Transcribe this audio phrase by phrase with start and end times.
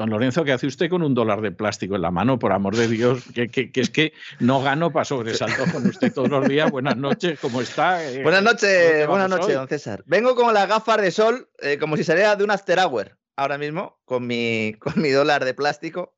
[0.00, 2.38] Don Lorenzo, ¿qué hace usted con un dólar de plástico en la mano?
[2.38, 6.48] Por amor de Dios, que, es que no gano para sobresalto con usted todos los
[6.48, 6.70] días.
[6.70, 8.02] Buenas noches, ¿cómo está?
[8.02, 10.02] Eh, buenas noches, buenas noches, don César.
[10.06, 13.58] Vengo con las gafas de sol, eh, como si saliera de un after hour, ahora
[13.58, 16.16] mismo, con mi, con mi dólar de plástico.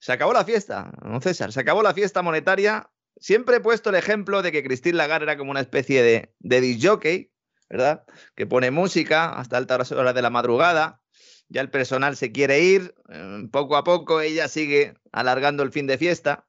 [0.00, 2.90] Se acabó la fiesta, don César, se acabó la fiesta monetaria.
[3.18, 6.60] Siempre he puesto el ejemplo de que Christine Lagarde era como una especie de, de
[6.60, 6.88] disc
[7.70, 8.04] ¿verdad?
[8.34, 11.01] Que pone música hasta altas horas de la madrugada
[11.48, 15.86] ya el personal se quiere ir, eh, poco a poco ella sigue alargando el fin
[15.86, 16.46] de fiesta,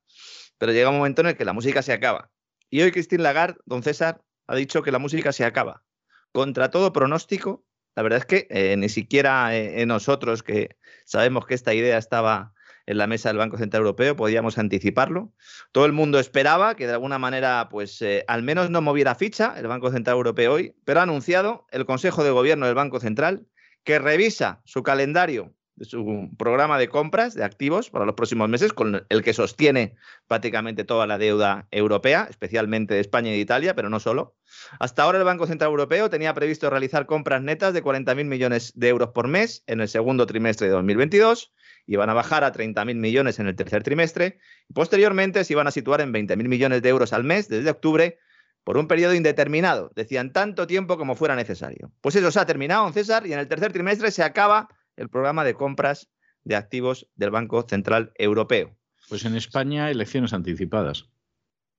[0.58, 2.32] pero llega un momento en el que la música se acaba.
[2.70, 5.84] Y hoy Christine Lagarde, don César, ha dicho que la música se acaba.
[6.32, 11.54] Contra todo pronóstico, la verdad es que eh, ni siquiera eh, nosotros que sabemos que
[11.54, 12.54] esta idea estaba
[12.86, 15.32] en la mesa del Banco Central Europeo podíamos anticiparlo.
[15.72, 19.68] Todo el mundo esperaba que de alguna manera, pues al menos no moviera ficha el
[19.68, 23.48] Banco Central Europeo hoy, pero ha anunciado el Consejo de Gobierno del Banco Central
[23.84, 29.06] que revisa su calendario su programa de compras de activos para los próximos meses, con
[29.10, 29.96] el que sostiene
[30.28, 34.36] prácticamente toda la deuda europea, especialmente de España y de Italia, pero no solo.
[34.80, 38.90] Hasta ahora el Banco Central Europeo tenía previsto realizar compras netas de 40.000 millones de
[38.90, 41.54] euros por mes en el segundo trimestre de 2022
[41.86, 44.40] y van a bajar a 30.000 millones en el tercer trimestre
[44.70, 48.20] y posteriormente se iban a situar en 20.000 millones de euros al mes desde octubre
[48.64, 51.92] por un periodo indeterminado, decían tanto tiempo como fuera necesario.
[52.02, 55.44] Pues eso se ha terminado, César, y en el tercer trimestre se acaba el programa
[55.44, 56.10] de compras
[56.44, 58.76] de activos del Banco Central Europeo.
[59.10, 61.10] Pues en España, elecciones anticipadas.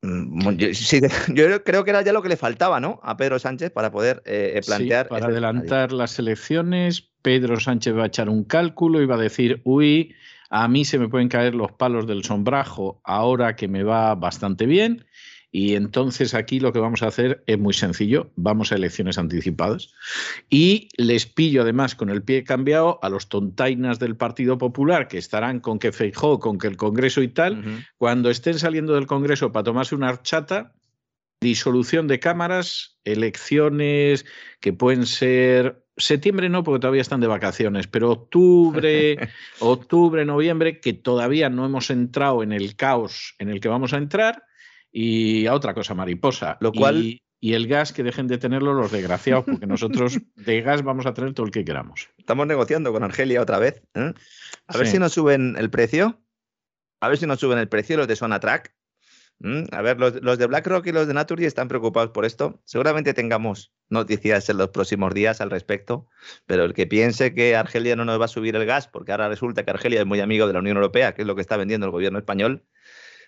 [0.02, 0.50] Mm,
[1.34, 3.00] yo, creo que era ya lo que le faltaba, ¿no?
[3.02, 5.08] A Pedro Sánchez para poder eh, eh, plantear.
[5.08, 9.62] para adelantar las elecciones, Pedro Sánchez va a echar un cálculo y va a decir,
[9.64, 10.14] uy,
[10.50, 14.66] a mí se me pueden caer los palos del sombrajo ahora que me va bastante
[14.66, 15.06] bien
[15.56, 19.94] y entonces aquí lo que vamos a hacer es muy sencillo, vamos a elecciones anticipadas.
[20.50, 25.16] Y les pillo además con el pie cambiado a los tontainas del Partido Popular que
[25.16, 29.52] estarán con que Feijó, con que el Congreso y tal, cuando estén saliendo del Congreso
[29.52, 30.74] para tomarse una archata,
[31.40, 34.26] disolución de cámaras, elecciones
[34.58, 39.16] que pueden ser septiembre no, porque todavía están de vacaciones, pero octubre,
[39.60, 43.98] octubre, noviembre, que todavía no hemos entrado en el caos en el que vamos a
[43.98, 44.42] entrar
[44.96, 46.56] y a otra cosa mariposa.
[46.60, 47.02] Lo cual...
[47.02, 51.12] Y, el gas que dejen de tenerlo los desgraciados, porque nosotros de gas vamos a
[51.12, 52.08] tener todo el que queramos.
[52.16, 53.82] Estamos negociando con Argelia otra vez.
[53.92, 54.14] ¿eh?
[54.66, 56.22] A ver si nos suben el precio.
[57.00, 58.74] A ver si nos suben el precio los de Sonatrack.
[59.72, 62.62] A ver, los, los, de BlackRock y los de Naturgy están preocupados por esto.
[62.64, 66.08] Seguramente tengamos noticias en los próximos días al respecto,
[66.46, 69.28] pero el que piense que Argelia no nos va a subir el gas, porque ahora
[69.28, 71.58] resulta que Argelia es muy amigo de la Unión Europea, que es lo que está
[71.58, 72.64] vendiendo el gobierno español,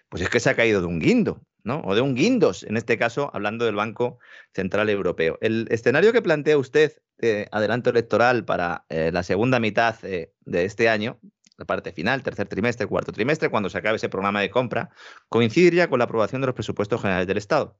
[0.08, 1.82] pues es que se ha caído de un guindo, ¿no?
[1.84, 4.18] O de un guindos, en este caso, hablando del Banco
[4.54, 5.36] Central Europeo.
[5.40, 10.30] El escenario que plantea usted de adelanto electoral para eh, la segunda mitad de
[10.64, 11.18] este año,
[11.58, 14.90] la parte final, tercer trimestre, cuarto trimestre, cuando se acabe ese programa de compra,
[15.28, 17.78] coincidiría con la aprobación de los presupuestos generales del Estado.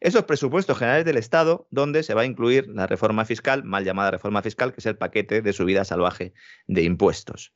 [0.00, 4.10] Esos presupuestos generales del Estado, donde se va a incluir la reforma fiscal, mal llamada
[4.10, 6.34] reforma fiscal, que es el paquete de subida salvaje
[6.66, 7.54] de impuestos.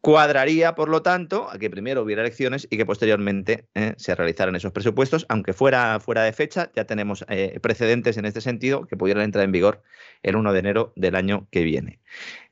[0.00, 4.54] Cuadraría, por lo tanto, a que primero hubiera elecciones y que posteriormente eh, se realizaran
[4.54, 8.96] esos presupuestos, aunque fuera fuera de fecha, ya tenemos eh, precedentes en este sentido que
[8.96, 9.82] pudieran entrar en vigor
[10.22, 11.98] el 1 de enero del año que viene.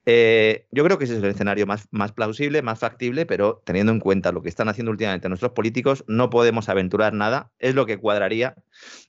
[0.09, 3.99] Eh, yo creo que ese es el escenario más, plausible, más factible, pero teniendo en
[3.99, 7.51] cuenta lo que están haciendo últimamente nuestros políticos, no podemos aventurar nada.
[7.59, 8.55] Es lo que cuadraría.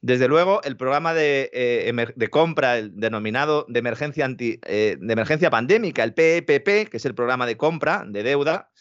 [0.01, 5.51] Desde luego, el programa de, eh, compra, el denominado de emergencia, anti, eh, de emergencia
[5.51, 8.71] pandémica, el PEPP, que es el programa de compra de deuda,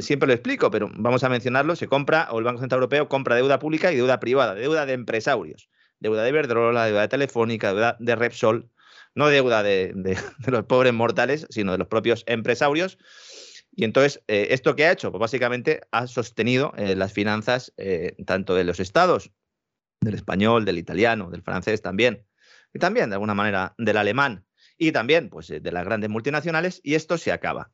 [0.00, 3.34] siempre lo explico, pero vamos a mencionarlo, se compra, o el Banco Central Europeo compra
[3.34, 7.96] deuda pública y deuda privada, deuda de empresarios, deuda de Iberdrola, deuda de Telefónica, deuda
[7.98, 8.70] de Repsol,
[9.14, 9.94] no deuda de,
[10.46, 12.98] los pobres mortales, sino de los propios empresarios.
[13.76, 15.10] Y entonces, eh, ¿esto qué ha hecho?
[15.10, 17.72] Pues básicamente ha sostenido las finanzas
[18.24, 19.32] tanto de los estados,
[20.00, 22.24] del español, del italiano, del francés también,
[22.72, 24.46] y también de alguna manera del alemán,
[24.78, 27.72] y también pues, de las grandes multinacionales, y esto se acaba.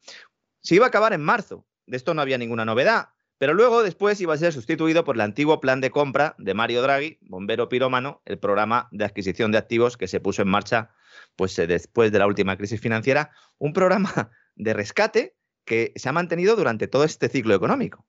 [0.60, 4.20] Se iba a acabar en marzo, de esto no había ninguna novedad, pero luego después
[4.20, 8.22] iba a ser sustituido por el antiguo plan de compra de Mario Draghi, bombero pirómano,
[8.26, 10.90] el programa de adquisición de activos que se puso en marcha
[11.36, 16.12] pues, eh, después de la última crisis financiera, un programa de rescate que se ha
[16.12, 18.06] mantenido durante todo este ciclo económico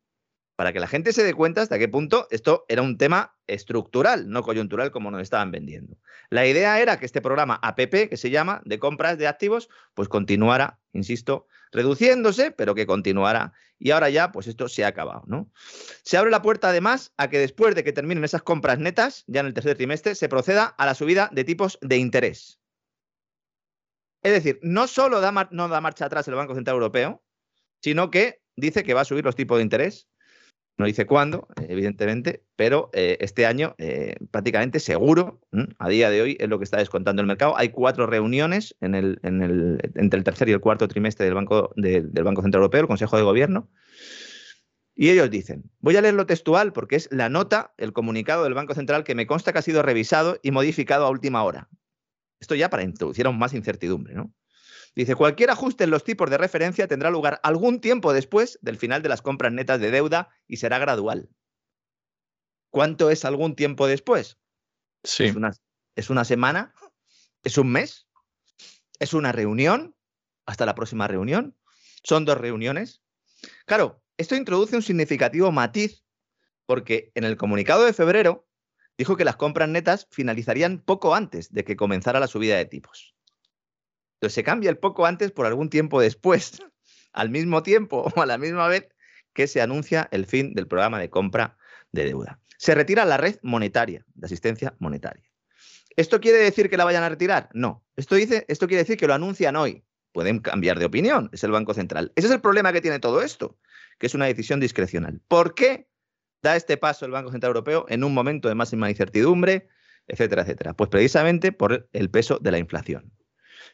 [0.62, 4.30] para que la gente se dé cuenta hasta qué punto esto era un tema estructural,
[4.30, 5.98] no coyuntural como nos estaban vendiendo.
[6.30, 10.08] La idea era que este programa APP, que se llama, de compras de activos, pues
[10.08, 13.54] continuara, insisto, reduciéndose, pero que continuara.
[13.80, 15.50] Y ahora ya, pues esto se ha acabado, ¿no?
[16.04, 19.40] Se abre la puerta además a que después de que terminen esas compras netas, ya
[19.40, 22.61] en el tercer trimestre, se proceda a la subida de tipos de interés.
[24.24, 25.20] Es decir, no solo
[25.52, 27.24] no da marcha atrás el Banco Central Europeo,
[27.82, 30.08] sino que dice que va a subir los tipos de interés
[30.82, 35.40] no dice cuándo, evidentemente, pero eh, este año eh, prácticamente seguro,
[35.78, 37.56] a día de hoy, es lo que está descontando el mercado.
[37.56, 42.62] Hay cuatro reuniones entre el tercer y el cuarto trimestre del Banco, del Banco Central
[42.62, 43.70] Europeo, el Consejo de Gobierno.
[44.96, 48.74] Y ellos dicen, voy a leerlo textual porque es la nota, el comunicado del Banco
[48.74, 51.70] Central que me consta que ha sido revisado y modificado a última hora.
[52.42, 54.34] Esto ya para introducir aún más incertidumbre, ¿no?
[54.94, 59.02] Dice, cualquier ajuste en los tipos de referencia tendrá lugar algún tiempo después del final
[59.02, 61.30] de las compras netas de deuda y será gradual.
[62.72, 64.38] ¿Cuánto es algún tiempo después?
[65.04, 65.26] Sí.
[65.26, 65.52] ¿Es una,
[65.96, 66.74] ¿Es una semana?
[67.44, 68.08] ¿Es un mes?
[69.00, 69.96] ¿Es una reunión?
[70.46, 71.58] ¿Hasta la próxima reunión?
[72.04, 73.02] ¿Son dos reuniones?
[73.66, 76.04] Claro, esto introduce un significativo matiz
[76.66, 78.48] porque en el comunicado de febrero
[79.02, 83.16] dijo que las compras netas finalizarían poco antes de que comenzara la subida de tipos.
[84.18, 86.62] Entonces se cambia el poco antes por algún tiempo después,
[87.12, 88.90] al mismo tiempo o a la misma vez
[89.34, 91.58] que se anuncia el fin del programa de compra
[91.92, 92.40] de deuda.
[92.60, 95.28] Se retira la red monetaria, de asistencia monetaria.
[95.96, 97.50] ¿Esto quiere decir que la vayan a retirar?
[97.54, 97.84] No.
[97.96, 99.84] Esto, dice, esto quiere decir que lo anuncian hoy.
[100.12, 102.12] Pueden cambiar de opinión, es el Banco Central.
[102.16, 103.58] Ese es el problema que tiene todo esto,
[103.98, 105.22] que es una decisión discrecional.
[105.28, 105.88] ¿Por qué
[106.42, 109.68] da este paso el Banco Central Europeo en un momento de máxima incertidumbre,
[110.08, 110.74] etcétera, etcétera?
[110.74, 113.14] Pues precisamente por el peso de la inflación.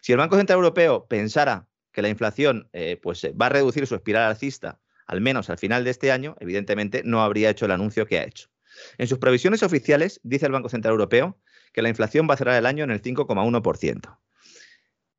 [0.01, 3.87] Si el Banco Central Europeo pensara que la inflación eh, pues, eh, va a reducir
[3.87, 7.71] su espiral alcista, al menos al final de este año, evidentemente no habría hecho el
[7.71, 8.49] anuncio que ha hecho.
[8.97, 11.39] En sus previsiones oficiales, dice el Banco Central Europeo
[11.73, 14.19] que la inflación va a cerrar el año en el 5,1%.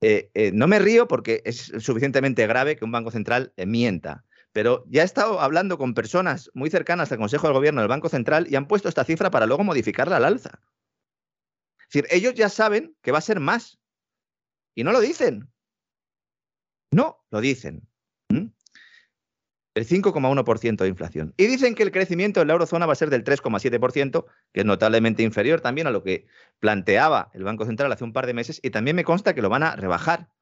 [0.00, 4.24] Eh, no me río porque es suficientemente grave que un Banco Central mienta,
[4.58, 8.08] pero ya he estado hablando con personas muy cercanas al Consejo de Gobierno del Banco
[8.08, 10.60] Central y han puesto esta cifra para luego modificarla al alza.
[11.78, 13.78] Es decir, ellos ya saben que va a ser más.
[14.74, 15.48] Y no lo dicen.
[16.90, 17.86] No lo dicen.
[18.30, 18.46] ¿Mm?
[19.74, 21.34] El 5,1% de inflación.
[21.36, 24.66] Y dicen que el crecimiento en la eurozona va a ser del 3,7%, que es
[24.66, 26.26] notablemente inferior también a lo que
[26.58, 29.50] planteaba el Banco Central hace un par de meses, y también me consta que lo
[29.50, 30.32] van a rebajar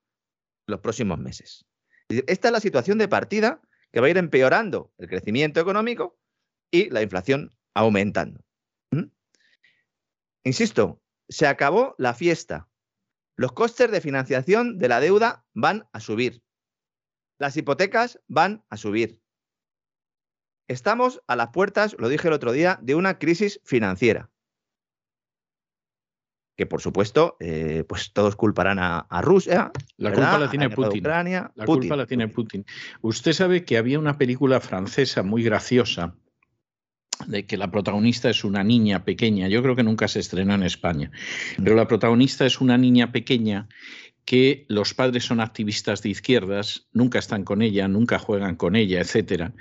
[0.67, 1.67] los próximos meses.
[2.09, 3.61] Esta es la situación de partida
[3.93, 6.19] que va a ir empeorando el crecimiento económico
[6.71, 8.41] y la inflación aumentando.
[10.44, 12.69] Insisto, se acabó la fiesta
[13.37, 16.43] los costes de financiación de la deuda van a subir.
[17.39, 19.20] Las hipotecas van a subir.
[20.69, 24.31] Estamos a las puertas, lo dije el otro día, de una crisis financiera.
[26.56, 29.70] Que por supuesto, eh, pues todos culparán a, Rusia.
[29.98, 31.03] La culpa la tiene Putin.
[31.05, 32.65] la culpa la tiene Putin.
[33.03, 36.15] Usted sabe que había una película francesa muy graciosa
[37.27, 39.48] de que la protagonista es una niña pequeña.
[39.48, 41.10] Yo creo que nunca se estrenó en España,
[41.63, 43.69] pero la protagonista es una niña pequeña
[44.27, 49.01] que los padres son activistas de izquierdas, nunca están con ella, nunca juegan con ella,
[49.01, 49.55] etcétera,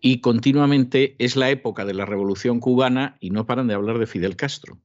[0.00, 4.06] y continuamente es la época de la Revolución cubana y no paran de hablar de
[4.06, 4.78] Fidel Castro.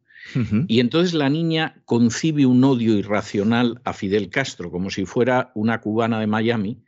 [0.67, 5.79] Y entonces la niña concibe un odio irracional a Fidel Castro, como si fuera una
[5.79, 6.83] cubana de Miami,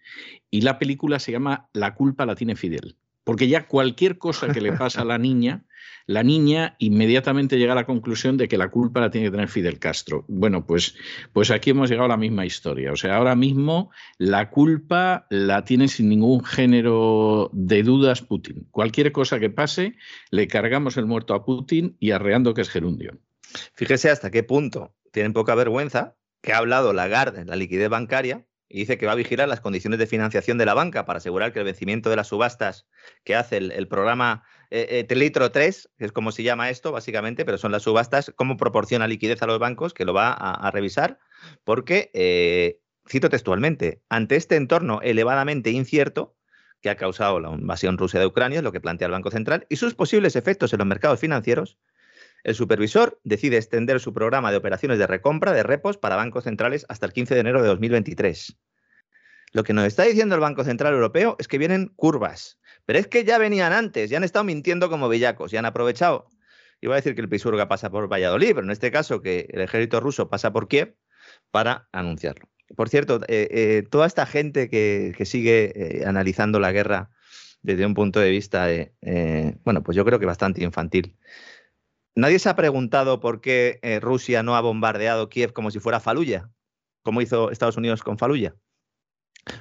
[0.52, 2.98] y la película se llama La culpa la tiene Fidel.
[3.30, 5.64] Porque ya cualquier cosa que le pasa a la niña,
[6.08, 9.50] la niña inmediatamente llega a la conclusión de que la culpa la tiene que tener
[9.50, 10.26] Fidel Castro.
[10.28, 10.96] Bueno, pues,
[11.32, 12.92] pues aquí hemos llegado a la misma historia.
[12.92, 18.68] O sea, ahora mismo la culpa la tiene sin ningún género de dudas Putin.
[18.72, 19.96] Cualquier cosa que pase,
[20.32, 23.20] le cargamos el muerto a Putin y arreando que es gerundio.
[23.76, 28.44] Fíjese hasta qué punto tienen poca vergüenza que ha hablado Lagarde en la liquidez bancaria
[28.70, 31.52] y dice que va a vigilar las condiciones de financiación de la banca para asegurar
[31.52, 32.88] que el vencimiento de las subastas
[33.24, 37.46] que hace el, programa eh, eh Telitro 3, que es como se llama esto básicamente,
[37.46, 41.20] pero son las subastas, cómo proporciona liquidez a los bancos, que lo va a, revisar,
[41.64, 46.36] porque, eh, cito textualmente, ante este entorno elevadamente incierto,
[46.82, 49.78] que ha causado la invasión rusa de Ucrania, lo que plantea el Banco Central, y
[49.78, 51.78] sus posibles efectos en los mercados financieros,
[52.44, 56.86] el supervisor decide extender su programa de operaciones de recompra de repos para bancos centrales
[56.90, 58.58] hasta el 15 de enero de 2023.
[59.52, 63.08] Lo que nos está diciendo el Banco Central Europeo es que vienen curvas, pero es
[63.08, 66.28] que ya venían antes, ya han estado mintiendo como bellacos, ya han aprovechado.
[66.82, 69.62] Iba a decir que el Pisurga pasa por Valladolid, pero en este caso que el
[69.62, 70.96] ejército ruso pasa por Kiev
[71.52, 72.48] para anunciarlo.
[72.76, 77.10] Por cierto, eh, eh, toda esta gente que, sigue eh, analizando la guerra
[77.62, 78.68] desde un punto de vista,
[79.66, 81.18] bueno, pues yo creo que bastante infantil.
[82.16, 86.00] Nadie se ha preguntado por qué eh, Rusia no ha bombardeado Kiev como si fuera
[86.00, 86.50] Faluya,
[87.04, 88.56] como hizo Estados Unidos con Faluya.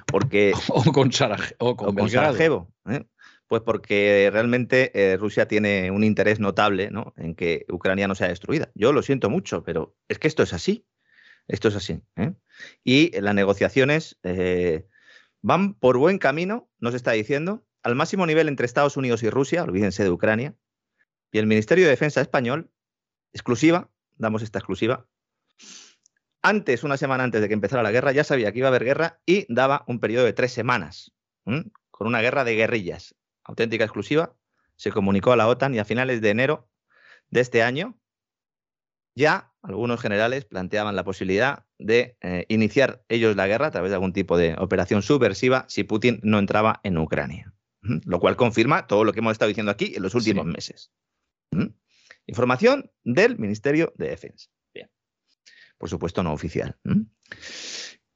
[0.06, 2.72] Porque, o con, Sarajevo.
[2.88, 3.04] ¿eh?
[3.46, 8.70] Pues porque realmente eh, Rusia tiene un interés notable en que Ucrania no sea destruida.
[8.74, 10.86] Yo lo siento mucho, pero es que esto es así.
[11.46, 12.02] Esto es así.
[12.84, 14.18] Y las negociaciones
[15.40, 19.62] van por buen camino, nos está diciendo, al máximo nivel entre Estados Unidos y Rusia,
[19.62, 20.54] olvídense de Ucrania,
[21.32, 22.70] y el Ministerio de Defensa español,
[23.32, 25.06] exclusiva, damos esta exclusiva,
[26.42, 28.85] antes, una semana antes de que empezara la guerra, ya sabía que iba a haber
[28.85, 31.12] guerra y daba un periodo de tres semanas,
[31.44, 33.14] con una guerra de guerrillas.
[33.42, 34.37] Auténtica exclusiva,
[34.76, 36.68] se comunicó a la OTAN y a finales de enero
[37.30, 37.99] de este año,
[39.14, 43.97] ya algunos generales planteaban la posibilidad de eh, iniciar ellos la guerra a través de
[43.97, 47.52] algún tipo de operación subversiva si Putin no entraba en Ucrania.
[47.82, 50.92] Lo cual confirma todo lo que hemos estado diciendo aquí en los últimos meses.
[51.50, 51.66] ¿Mm?
[52.26, 54.48] Información del Ministerio de Defensa.
[54.74, 54.90] Bien.
[55.78, 56.78] Por supuesto, no oficial.
[56.84, 57.02] ¿Mm?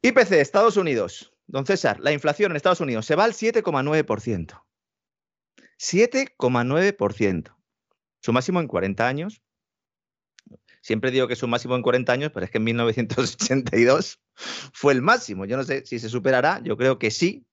[0.03, 1.35] IPC, Estados Unidos.
[1.47, 4.63] Don César, la inflación en Estados Unidos se va al 7,9%.
[5.79, 7.57] 7,9%.
[8.21, 9.43] Su máximo en 40 años.
[10.81, 14.21] Siempre digo que es su máximo en 40 años, pero es que en 1982
[14.73, 15.45] fue el máximo.
[15.45, 17.47] Yo no sé si se superará, yo creo que sí.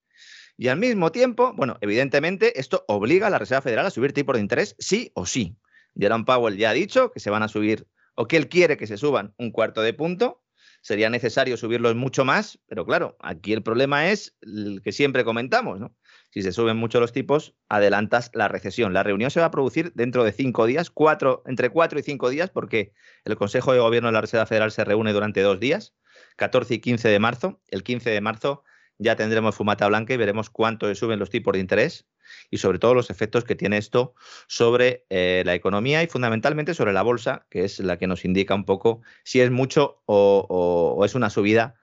[0.56, 4.34] Y al mismo tiempo, bueno, evidentemente esto obliga a la Reserva Federal a subir tipos
[4.34, 5.56] de interés sí o sí.
[5.98, 8.86] Jerome Powell ya ha dicho que se van a subir, o que él quiere que
[8.86, 10.42] se suban un cuarto de punto.
[10.82, 15.78] Sería necesario subirlos mucho más, pero claro, aquí el problema es el que siempre comentamos,
[15.78, 15.94] ¿no?
[16.30, 18.94] Si se suben mucho los tipos, adelantas la recesión.
[18.94, 22.30] La reunión se va a producir dentro de cinco días, cuatro, entre cuatro y cinco
[22.30, 22.92] días, porque
[23.24, 25.94] el Consejo de Gobierno de la Reserva Federal se reúne durante dos días,
[26.36, 27.60] 14 y 15 de marzo.
[27.68, 28.62] El 15 de marzo
[29.00, 32.06] ya tendremos fumata blanca y veremos cuánto suben los tipos de interés
[32.50, 34.14] y sobre todo los efectos que tiene esto
[34.46, 38.54] sobre eh, la economía y fundamentalmente sobre la bolsa, que es la que nos indica
[38.54, 41.74] un poco si es mucho o, es una subida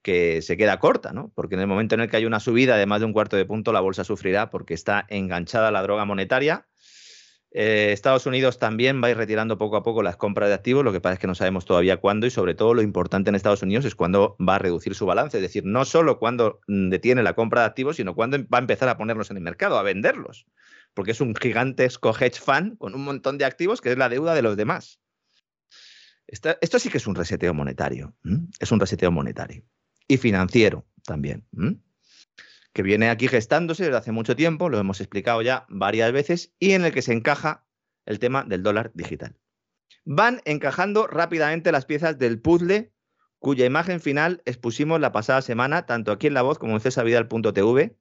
[0.00, 1.30] que se queda corta, ¿no?
[1.34, 3.36] Porque en el momento en el que hay una subida de más de un cuarto
[3.36, 6.66] de punto, la bolsa sufrirá porque está enganchada a la droga monetaria
[7.54, 10.84] eh, Estados Unidos también va a ir retirando poco a poco las compras de activos,
[10.84, 13.34] lo que pasa es que no sabemos todavía cuándo y sobre todo lo importante en
[13.34, 16.88] Estados Unidos es cuándo va a reducir su balance, es decir, no solo cuándo mm,
[16.88, 19.76] detiene la compra de activos, sino cuándo va a empezar a ponerlos en el mercado,
[19.76, 20.46] a venderlos,
[20.94, 24.34] porque es un gigantesco hedge fund con un montón de activos que es la deuda
[24.34, 24.98] de los demás.
[26.26, 28.14] esto sí que es un reseteo monetario,
[28.58, 29.62] es un reseteo monetario.
[30.08, 31.44] Y financiero también
[32.72, 36.72] que viene aquí gestándose desde hace mucho tiempo, lo hemos explicado ya varias veces, y
[36.72, 37.66] en el que se encaja
[38.06, 39.36] el tema del dólar digital.
[40.04, 42.92] Van encajando rápidamente las piezas del puzzle
[43.38, 47.96] cuya imagen final expusimos la pasada semana, tanto aquí en La Voz como en cesavidal.tv,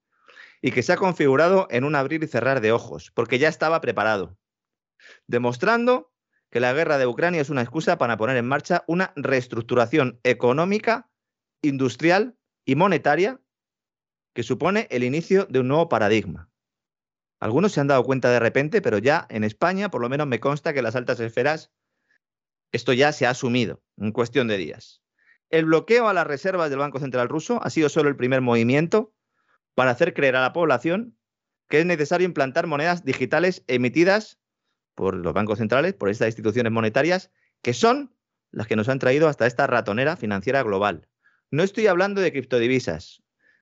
[0.62, 3.82] y que se ha configurado en un abrir y cerrar de ojos, porque ya estaba
[3.82, 4.38] preparado,
[5.26, 6.14] demostrando
[6.52, 11.10] que la guerra de Ucrania es una excusa para poner en marcha una reestructuración económica,
[11.64, 13.40] industrial y monetaria
[14.34, 16.50] que supone el inicio de un nuevo paradigma.
[17.40, 20.40] Algunos se han dado cuenta de repente, pero ya en España, por lo menos me
[20.40, 21.72] consta que en las altas esferas
[22.72, 25.02] esto ya se ha asumido en cuestión de días.
[25.50, 29.14] El bloqueo a las reservas del Banco Central ruso ha sido solo el primer movimiento
[29.76, 31.18] para hacer creer a la población
[31.68, 34.40] que es necesario implantar monedas digitales emitidas
[34.94, 38.14] por los bancos centrales, por estas instituciones monetarias, que son
[38.52, 41.08] las que nos han traído hasta esta ratonera financiera global.
[41.50, 43.21] No estoy hablando de criptodivisas,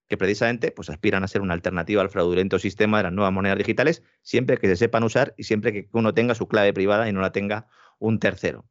[0.09, 3.59] que precisamente pues, aspiran a ser una alternativa al fraudulento sistema de las nuevas monedas
[3.59, 7.13] digitales, siempre que se sepan usar y siempre que uno tenga su clave privada y
[7.13, 7.67] no la tenga
[7.99, 8.65] un tercero.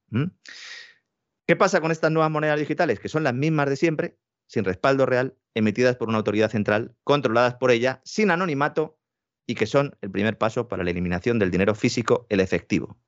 [1.46, 2.98] ¿Qué pasa con estas nuevas monedas digitales?
[2.98, 4.18] Que son las mismas de siempre,
[4.48, 8.98] sin respaldo real, emitidas por una autoridad central, controladas por ella, sin anonimato
[9.46, 12.98] y que son el primer paso para la eliminación del dinero físico, el efectivo.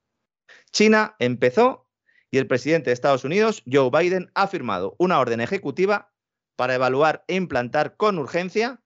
[0.71, 1.91] China empezó
[2.31, 6.13] y el presidente de Estados Unidos, Joe Biden, ha firmado una orden ejecutiva
[6.61, 8.83] para evaluar e implantar con urgencia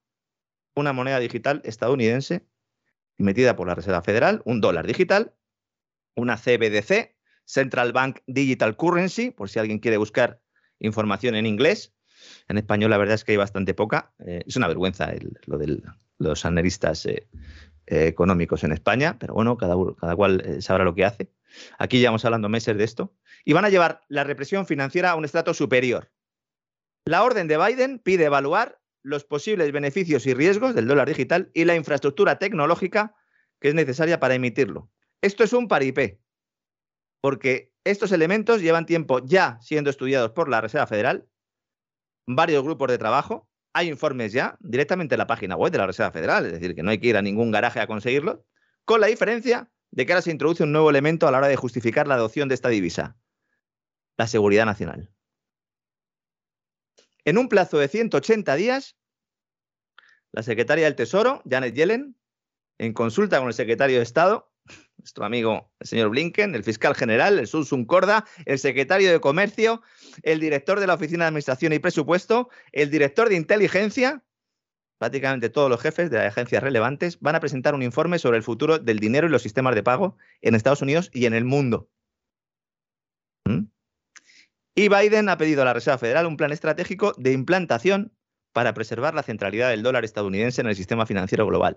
[0.77, 2.47] una moneda digital estadounidense
[3.19, 5.35] emitida por la Reserva Federal, un dólar digital,
[6.15, 10.41] una CBDC, Central Bank Digital Currency, por si alguien quiere buscar
[10.79, 11.93] información en inglés.
[12.47, 14.15] En español la verdad es que hay bastante poca.
[14.25, 15.13] Eh, es una vergüenza
[15.47, 15.83] lo de
[16.21, 17.27] los analistas eh,
[17.89, 21.33] eh, económicos en España, pero bueno, cada, cada cual sabrá lo que hace.
[21.81, 23.17] Aquí llevamos hablando meses de esto.
[23.45, 26.14] Y van a llevar la represión financiera a un estrato superior.
[27.07, 31.67] La orden de Biden pide evaluar los posibles beneficios y riesgos del dólar digital y
[31.67, 33.15] la infraestructura tecnológica
[33.61, 34.91] que es necesaria para emitirlo.
[35.21, 36.21] Esto es un paripé,
[37.21, 41.29] porque estos elementos llevan tiempo ya siendo estudiados por la Reserva Federal,
[42.27, 46.11] varios grupos de trabajo, hay informes ya directamente en la página web de la Reserva
[46.11, 48.47] Federal, es decir, que no hay que ir a ningún garaje a conseguirlo,
[48.87, 51.57] con la diferencia de que ahora se introduce un nuevo elemento a la hora de
[51.57, 53.19] justificar la adopción de esta divisa,
[54.17, 55.11] la seguridad nacional.
[57.25, 58.97] En un plazo de 180 días,
[60.33, 62.17] la secretaria del Tesoro, Janet Yellen,
[62.79, 64.53] en consulta con el secretario de Estado,
[64.99, 69.83] nuestro amigo el señor Blinken, el fiscal general, el Sun Corda, el secretario de Comercio,
[70.23, 74.23] el director de la Oficina de Administración y Presupuesto, el director de Inteligencia,
[74.99, 78.43] prácticamente todos los jefes de las agencias relevantes, van a presentar un informe sobre el
[78.43, 81.89] futuro del dinero y los sistemas de pago en Estados Unidos y en el mundo.
[83.45, 83.67] ¿Mm?
[84.75, 88.13] Y Biden ha pedido a la Reserva Federal un plan estratégico de implantación
[88.53, 91.77] para preservar la centralidad del dólar estadounidense en el sistema financiero global.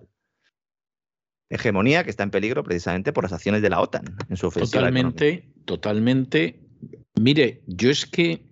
[1.49, 4.81] Hegemonía que está en peligro precisamente por las acciones de la OTAN en su ofensiva.
[4.81, 6.59] Totalmente, totalmente.
[7.19, 8.46] Mire, yo es que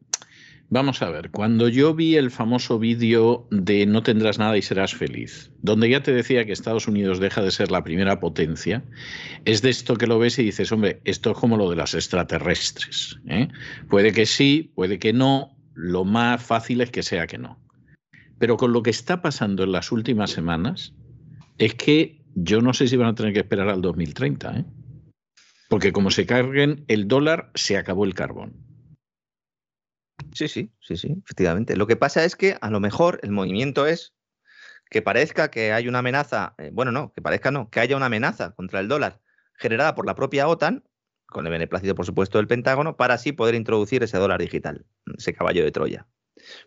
[0.70, 4.96] Vamos a ver, cuando yo vi el famoso vídeo de No tendrás nada y serás
[4.96, 8.84] feliz, donde ya te decía que Estados Unidos deja de ser la primera potencia,
[9.46, 11.94] es de esto que lo ves y dices, hombre, esto es como lo de las
[11.94, 13.20] extraterrestres.
[13.28, 13.48] ¿eh?
[13.90, 17.60] Puede que sí, puede que no, lo más fácil es que sea que no.
[18.40, 20.96] Pero con lo que está pasando en las últimas semanas,
[21.60, 24.66] es que yo no sé si van a tener que esperar al 2030, ¿eh?
[25.70, 28.65] porque como se carguen el dólar, se acabó el carbón.
[30.34, 31.76] Sí, sí, sí, sí, efectivamente.
[31.76, 34.14] Lo que pasa es que a lo mejor el movimiento es
[34.90, 38.06] que parezca que hay una amenaza, eh, bueno, no, que parezca no, que haya una
[38.08, 39.22] amenaza contra el dólar
[39.58, 40.84] generada por la propia OTAN,
[41.26, 44.86] con el beneplácito, por supuesto, del Pentágono, para así poder introducir ese dólar digital,
[45.18, 46.08] ese caballo de Troya.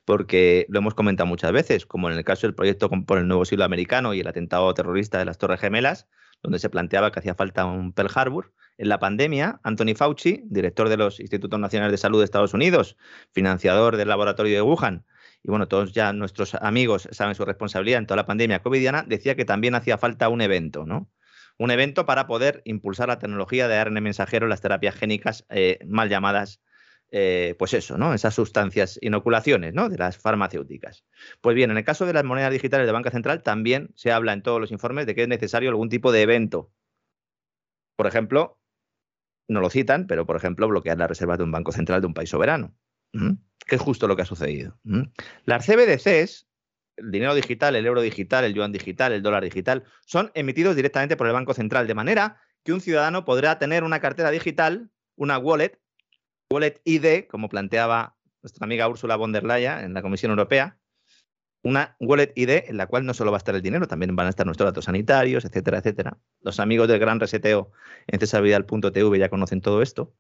[0.05, 3.45] Porque lo hemos comentado muchas veces, como en el caso del proyecto por el nuevo
[3.45, 6.09] siglo americano y el atentado terrorista de las Torres Gemelas,
[6.43, 10.89] donde se planteaba que hacía falta un Pearl Harbor, en la pandemia, Anthony Fauci, director
[10.89, 12.97] de los Institutos Nacionales de Salud de Estados Unidos,
[13.33, 15.05] financiador del laboratorio de Wuhan,
[15.43, 19.37] y bueno, todos ya nuestros amigos saben su responsabilidad en toda la pandemia covidiana, decía
[19.37, 21.11] que también hacía falta un evento, ¿no?
[21.59, 25.81] Un evento para poder impulsar la tecnología de ARN mensajero en las terapias génicas eh,
[25.87, 26.61] mal llamadas,
[27.11, 28.13] eh, pues eso, ¿no?
[28.13, 29.89] Esas sustancias, inoculaciones, ¿no?
[29.89, 31.05] De las farmacéuticas.
[31.41, 34.35] Pues bien, en el caso de las monedas digitales de Banca Central también se habla
[34.35, 36.71] en todos los informes de que es necesario algún tipo de evento.
[37.97, 38.59] Por ejemplo,
[39.49, 42.15] no lo citan, pero por ejemplo bloquear las reservas de un banco central de un
[42.15, 42.75] país soberano,
[43.13, 44.79] que es justo lo que ha sucedido.
[45.47, 46.47] Las CBDCs,
[46.97, 51.17] el dinero digital, el euro digital, el yuan digital, el dólar digital, son emitidos directamente
[51.17, 55.39] por el Banco Central, de manera que un ciudadano podrá tener una cartera digital, una
[55.39, 55.81] wallet,
[56.51, 60.79] wallet ID, como planteaba nuestra amiga Ursula von der Leyen en la Comisión Europea,
[61.63, 64.27] una wallet ID en la cual no solo va a estar el dinero, también van
[64.27, 66.19] a estar nuestros datos sanitarios, etcétera, etcétera.
[66.41, 67.73] Los amigos del gran reseteo
[68.07, 70.15] en cesarvidal.tv ya conocen todo esto.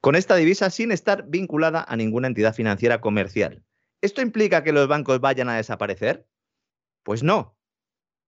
[0.00, 3.62] Con esta divisa sin estar vinculada a ninguna entidad financiera comercial.
[4.02, 6.26] ¿Esto implica que los bancos vayan a desaparecer?
[7.04, 7.56] Pues no.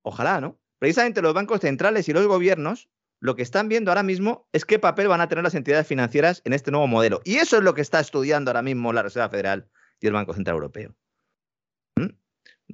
[0.03, 0.59] Ojalá, ¿no?
[0.79, 2.88] Precisamente los bancos centrales y los gobiernos
[3.20, 6.42] lo que están viendo ahora mismo es qué papel van a tener las entidades financieras
[6.44, 7.20] en este nuevo modelo.
[7.24, 9.68] Y eso es lo que está estudiando ahora mismo la Reserva Federal
[10.00, 10.94] y el Banco Central Europeo.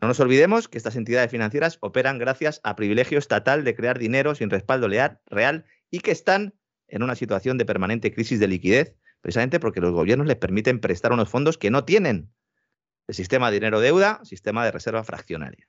[0.00, 4.34] No nos olvidemos que estas entidades financieras operan gracias a privilegio estatal de crear dinero
[4.34, 6.54] sin respaldo real y que están
[6.88, 11.12] en una situación de permanente crisis de liquidez, precisamente porque los gobiernos les permiten prestar
[11.12, 12.32] unos fondos que no tienen.
[13.06, 15.68] El sistema de dinero-deuda, sistema de reserva fraccionaria.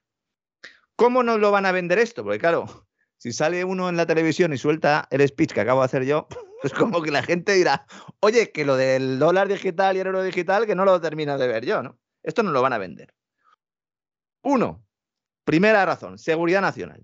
[0.96, 2.22] ¿Cómo nos lo van a vender esto?
[2.24, 2.88] Porque claro,
[3.24, 6.28] si sale uno en la televisión y suelta el speech que acabo de hacer yo,
[6.62, 7.86] es como que la gente dirá,
[8.20, 11.48] oye, que lo del dólar digital y el euro digital, que no lo termino de
[11.48, 11.98] ver yo, ¿no?
[12.22, 13.14] Esto nos lo van a vender.
[14.42, 14.84] Uno,
[15.44, 17.02] primera razón, seguridad nacional.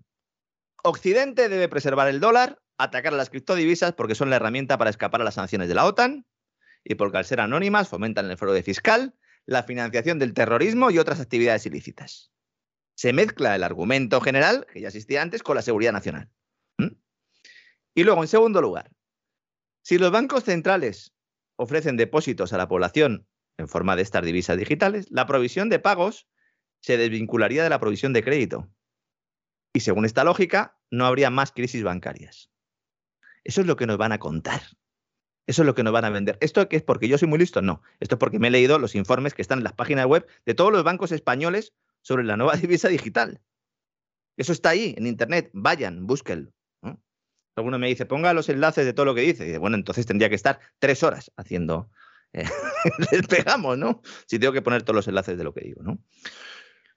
[0.85, 5.23] Occidente debe preservar el dólar, atacar a las criptodivisas porque son la herramienta para escapar
[5.23, 6.27] a las sanciones de la OTAN
[6.85, 9.15] y porque al ser anónimas fomentan el fraude fiscal,
[9.47, 12.31] la financiación del terrorismo y otras actividades ilícitas.
[13.01, 16.29] Se mezcla el argumento general, que ya existía antes, con la seguridad nacional.
[17.95, 18.91] Y luego, en segundo lugar,
[19.83, 21.15] si los bancos centrales
[21.57, 26.29] ofrecen depósitos a la población en forma de estas divisas digitales, la provisión de pagos
[26.83, 28.71] se desvincularía de la provisión de crédito.
[29.73, 32.51] Y según esta lógica, no habría más crisis bancarias.
[33.45, 34.61] Eso es lo que nos van a contar.
[35.47, 36.37] Eso es lo que nos van a vender.
[36.43, 37.63] ¿Esto que es porque yo soy muy listo?
[37.63, 37.81] No.
[37.99, 40.53] Esto es porque me he leído los informes que están en las páginas web de
[40.53, 43.41] todos los bancos españoles sobre la nueva divisa digital.
[44.37, 45.51] Eso está ahí, en Internet.
[45.53, 46.53] Vayan, búsquenlo.
[47.57, 49.47] Alguno me dice, ponga los enlaces de todo lo que dice.
[49.47, 51.91] Y bueno, entonces tendría que estar tres horas haciendo.
[52.33, 52.45] Eh,
[53.11, 54.03] despegamos, ¿no?
[54.27, 55.99] Si tengo que poner todos los enlaces de lo que digo, ¿no?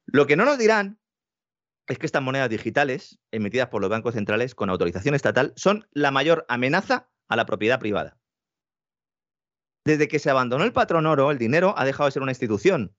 [0.06, 1.00] Lo que no nos dirán
[1.88, 6.12] es que estas monedas digitales emitidas por los bancos centrales con autorización estatal son la
[6.12, 8.20] mayor amenaza a la propiedad privada.
[9.86, 12.96] Desde que se abandonó el patrón oro, el dinero ha dejado de ser una institución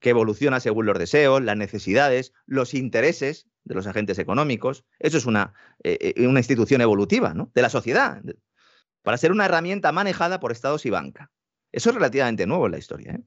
[0.00, 4.84] que evoluciona según los deseos, las necesidades, los intereses de los agentes económicos.
[4.98, 5.52] Eso es una,
[5.84, 7.50] eh, eh, una institución evolutiva ¿no?
[7.54, 8.22] de la sociedad,
[9.02, 11.30] para ser una herramienta manejada por estados y banca.
[11.70, 13.12] Eso es relativamente nuevo en la historia.
[13.12, 13.22] ¿eh?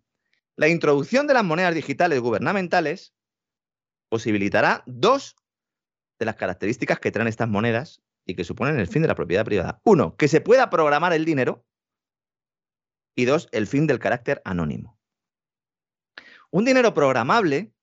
[0.55, 3.13] La introducción de las monedas digitales gubernamentales
[4.09, 5.35] posibilitará dos
[6.19, 9.45] de las características que traen estas monedas y que suponen el fin de la propiedad
[9.45, 9.81] privada.
[9.83, 11.65] Uno, que se pueda programar el dinero.
[13.15, 14.99] Y dos, el fin del carácter anónimo.
[16.53, 17.73] Un dinero programable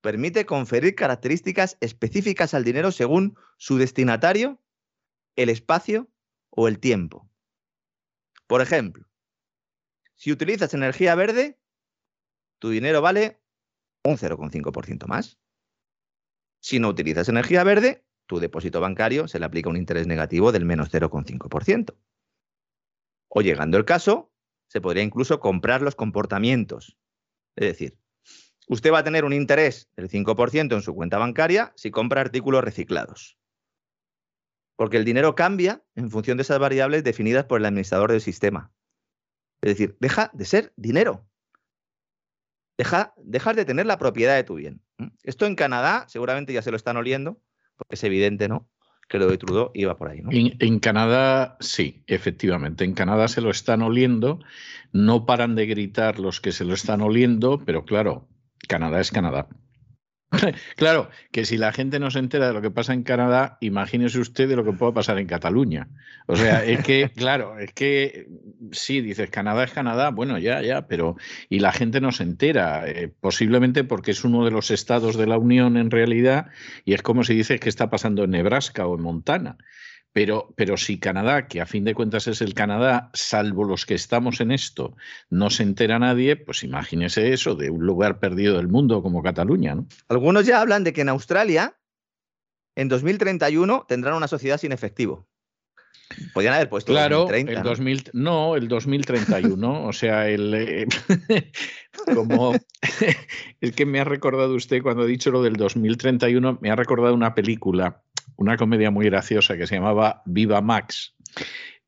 [0.00, 4.62] permite conferir características específicas al dinero según su destinatario,
[5.34, 6.08] el espacio
[6.50, 7.28] o el tiempo.
[8.46, 9.08] Por ejemplo,
[10.14, 11.58] si utilizas energía verde,
[12.60, 13.42] tu dinero vale
[14.04, 15.40] un 0,5% más.
[16.60, 20.64] Si no utilizas energía verde, tu depósito bancario se le aplica un interés negativo del
[20.64, 21.96] menos 0,5%.
[23.30, 24.32] O llegando el caso,
[24.68, 26.96] se podría incluso comprar los comportamientos
[27.56, 27.98] es decir,
[28.68, 32.64] usted va a tener un interés del 5% en su cuenta bancaria si compra artículos
[32.64, 33.38] reciclados.
[34.76, 38.72] Porque el dinero cambia en función de esas variables definidas por el administrador del sistema.
[39.62, 41.26] Es decir, deja de ser dinero.
[42.76, 44.82] Deja, de tener la propiedad de tu bien.
[45.22, 47.40] Esto en Canadá seguramente ya se lo están oliendo,
[47.76, 48.68] porque es evidente, ¿no?
[49.08, 50.22] Que lo de Trudeau iba por ahí.
[50.22, 50.30] ¿no?
[50.32, 52.84] En, Canadá, sí, efectivamente.
[52.84, 54.40] En Canadá se lo están oliendo.
[54.92, 58.28] No paran de gritar los que se lo están oliendo, pero claro,
[58.68, 59.48] Canadá es Canadá.
[60.76, 64.18] Claro, que si la gente no se entera de lo que pasa en Canadá, imagínese
[64.18, 65.88] usted de lo que pueda pasar en Cataluña.
[66.26, 68.28] O sea, es que, claro, es que
[68.72, 71.16] sí, dices, Canadá es Canadá, bueno, ya, ya, pero
[71.48, 75.26] y la gente no se entera, eh, posiblemente porque es uno de los estados de
[75.26, 76.46] la Unión en realidad,
[76.84, 79.58] y es como si dices que está pasando en Nebraska o en Montana.
[80.14, 83.94] Pero, pero si Canadá, que a fin de cuentas es el Canadá, salvo los que
[83.94, 84.96] estamos en esto,
[85.28, 89.74] no se entera nadie, pues imagínese eso de un lugar perdido del mundo como Cataluña.
[89.74, 89.88] ¿no?
[90.06, 91.76] Algunos ya hablan de que en Australia,
[92.76, 95.26] en 2031, tendrán una sociedad sin efectivo.
[96.32, 98.54] Podrían haber puesto claro, el 2000, ¿no?
[98.54, 100.86] el 2031, o sea, el eh,
[102.14, 102.54] como
[103.60, 107.14] el que me ha recordado usted cuando ha dicho lo del 2031, me ha recordado
[107.14, 108.04] una película
[108.36, 111.14] una comedia muy graciosa que se llamaba Viva Max,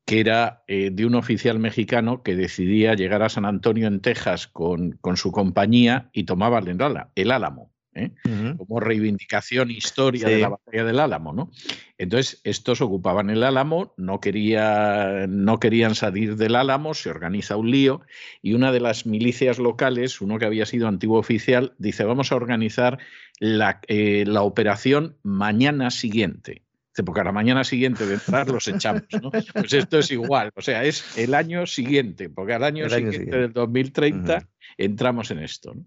[0.05, 4.47] que era eh, de un oficial mexicano que decidía llegar a San Antonio en Texas
[4.47, 6.77] con, con su compañía y tomaba el,
[7.15, 7.71] el Álamo.
[7.97, 8.11] ¿Eh?
[8.57, 11.51] como reivindicación historia de la batalla del Álamo, ¿no?
[11.97, 17.71] Entonces, estos ocupaban el Álamo, no, quería, no querían salir del Álamo, se organiza un
[17.71, 18.01] lío
[18.41, 22.35] y una de las milicias locales, uno que había sido antiguo oficial, dice, vamos a
[22.35, 22.99] organizar
[23.39, 26.63] la, eh, la operación mañana siguiente
[27.03, 29.31] porque a la mañana siguiente de entrar los echamos, ¿no?
[29.31, 33.53] Pues esto es igual, o sea, es el año siguiente, porque al año, siguiente, del
[33.53, 35.73] 2030 entramos en esto.
[35.73, 35.85] ¿no?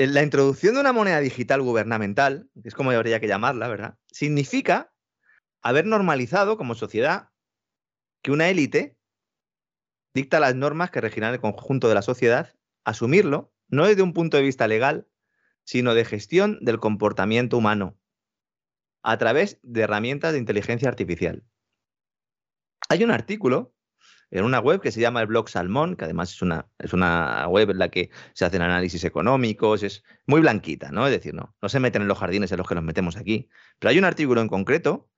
[0.00, 3.98] Eh, la introducción de una moneda digital gubernamental, que es como habría que llamarla, ¿verdad?
[4.10, 4.94] Significa
[5.60, 7.28] haber normalizado como sociedad
[8.22, 8.96] que una élite
[10.14, 14.38] dicta las normas que regirán el conjunto de la sociedad, asumirlo, no desde un punto
[14.38, 15.06] de vista legal,
[15.64, 17.98] sino de gestión del comportamiento humano,
[19.02, 21.44] a través de herramientas de inteligencia artificial.
[22.88, 23.74] Hay un artículo
[24.30, 27.46] en una web que se llama el blog Salmón, que además es una, es una
[27.48, 31.06] web en la que se hacen análisis económicos, es muy blanquita, ¿no?
[31.06, 33.48] Es decir, no, no se meten en los jardines en los que nos metemos aquí.
[33.78, 35.08] Pero hay un artículo en concreto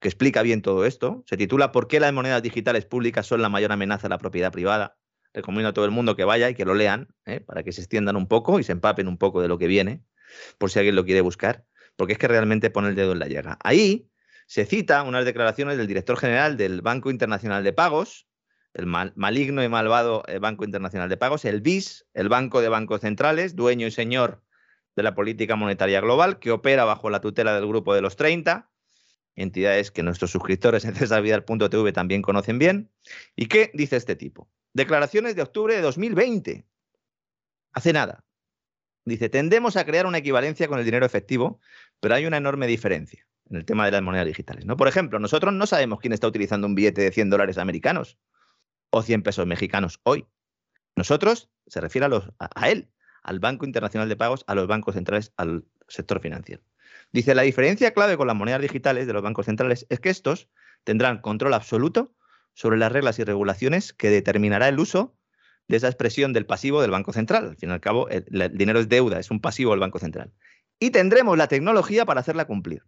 [0.00, 1.22] que explica bien todo esto.
[1.26, 4.52] Se titula ¿Por qué las monedas digitales públicas son la mayor amenaza a la propiedad
[4.52, 4.96] privada?
[5.34, 7.40] Recomiendo a todo el mundo que vaya y que lo lean, ¿eh?
[7.40, 10.02] para que se extiendan un poco y se empapen un poco de lo que viene,
[10.58, 11.64] por si alguien lo quiere buscar,
[11.96, 13.58] porque es que realmente pone el dedo en la llaga.
[13.62, 14.10] Ahí
[14.46, 18.26] se cita unas declaraciones del director general del Banco Internacional de Pagos,
[18.74, 23.02] el maligno y malvado eh, Banco Internacional de Pagos, el BIS, el Banco de Bancos
[23.02, 24.42] Centrales, dueño y señor
[24.96, 28.70] de la política monetaria global, que opera bajo la tutela del Grupo de los 30,
[29.36, 32.90] entidades que nuestros suscriptores en cesarvidal.tv también conocen bien.
[33.36, 34.50] ¿Y qué dice este tipo?
[34.74, 36.66] Declaraciones de octubre de 2020.
[37.72, 38.24] Hace nada.
[39.04, 41.60] Dice, tendemos a crear una equivalencia con el dinero efectivo,
[42.00, 44.64] pero hay una enorme diferencia en el tema de las monedas digitales.
[44.64, 44.76] ¿no?
[44.76, 48.18] Por ejemplo, nosotros no sabemos quién está utilizando un billete de 100 dólares americanos
[48.92, 50.26] o 100 pesos mexicanos hoy.
[50.94, 52.90] Nosotros, se refiere a, los, a él,
[53.22, 56.62] al Banco Internacional de Pagos, a los bancos centrales, al sector financiero.
[57.12, 60.48] Dice, la diferencia clave con las monedas digitales de los bancos centrales es que estos
[60.84, 62.14] tendrán control absoluto
[62.54, 65.16] sobre las reglas y regulaciones que determinará el uso
[65.68, 67.48] de esa expresión del pasivo del Banco Central.
[67.50, 68.24] Al fin y al cabo, el,
[68.54, 70.32] dinero es deuda, es un pasivo del Banco Central.
[70.78, 72.84] Y tendremos la tecnología para hacerla cumplir.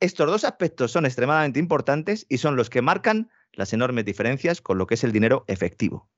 [0.00, 4.78] Estos dos aspectos son extremadamente importantes y son los que marcan las enormes diferencias con
[4.78, 6.10] lo que es el dinero efectivo.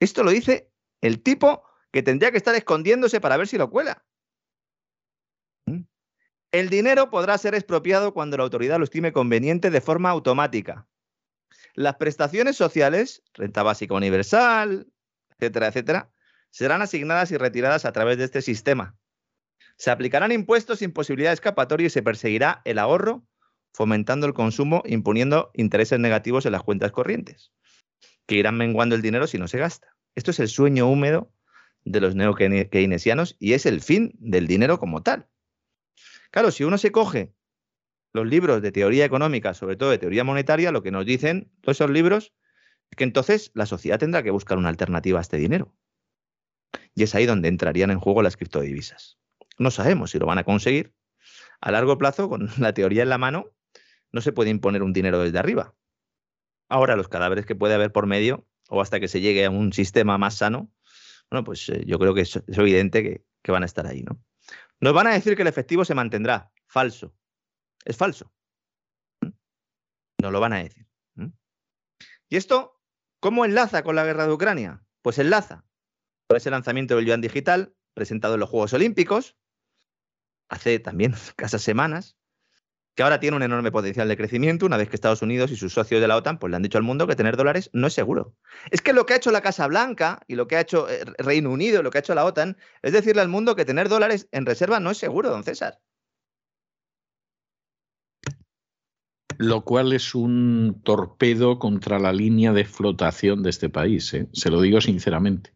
[0.00, 4.04] Esto lo dice el tipo que tendría que estar escondiéndose para ver si lo cuela.
[5.66, 5.82] ¿Mm?
[6.52, 10.88] El dinero podrá ser expropiado cuando la autoridad lo estime conveniente de forma automática.
[11.74, 14.88] Las prestaciones sociales, renta básica universal,
[15.30, 16.12] etcétera, etcétera,
[16.50, 18.96] serán asignadas y retiradas a través de este sistema.
[19.76, 23.26] Se aplicarán impuestos sin posibilidad de escapatoria y se perseguirá el ahorro,
[23.74, 27.52] fomentando el consumo, imponiendo intereses negativos en las cuentas corrientes,
[28.26, 29.88] que irán menguando el dinero si no se gasta.
[30.14, 31.32] Esto es el sueño húmedo
[31.84, 35.26] de los neo-keynesianos y es el fin del dinero como tal.
[36.30, 37.34] Claro, si uno se coge
[38.12, 41.76] los libros de teoría económica, sobre todo de teoría monetaria, lo que nos dicen todos
[41.76, 42.32] esos libros
[42.90, 45.74] es que entonces la sociedad tendrá que buscar una alternativa a este dinero.
[46.94, 49.18] Y es ahí donde entrarían en juego las criptodivisas.
[49.58, 50.94] No sabemos si lo van a conseguir.
[51.60, 53.53] A largo plazo, con la teoría en la mano,
[54.14, 55.74] no se puede imponer un dinero desde arriba.
[56.68, 59.72] Ahora, los cadáveres que puede haber por medio, o hasta que se llegue a un
[59.72, 60.72] sistema más sano,
[61.28, 63.02] bueno, pues eh, yo creo que es, evidente
[63.42, 64.22] que, van a estar ahí, ¿no?
[64.78, 66.52] Nos van a decir que el efectivo se mantendrá.
[66.68, 67.12] Falso.
[67.84, 68.32] Es falso.
[69.20, 69.30] ¿Mm?
[70.22, 70.86] No lo van a decir.
[71.16, 71.30] ¿Mm?
[72.28, 72.80] ¿Y esto
[73.18, 74.84] cómo enlaza con la guerra de Ucrania?
[75.02, 75.66] Pues enlaza
[76.28, 79.36] por ese lanzamiento del yuan digital presentado en los Juegos Olímpicos
[80.48, 82.16] hace también escasas semanas,
[82.94, 85.72] que ahora tiene un enorme potencial de crecimiento una vez que Estados Unidos y sus
[85.72, 87.92] socios de la OTAN pues, le han dicho al mundo que tener dólares no es
[87.92, 88.34] seguro.
[88.70, 91.04] Es que lo que ha hecho la Casa Blanca y lo que ha hecho eh,
[91.18, 94.28] Reino Unido, lo que ha hecho la OTAN, es decirle al mundo que tener dólares
[94.30, 95.80] en reserva no es seguro, don César.
[99.38, 104.28] Lo cual es un torpedo contra la línea de flotación de este país, ¿eh?
[104.32, 105.52] se lo digo sinceramente.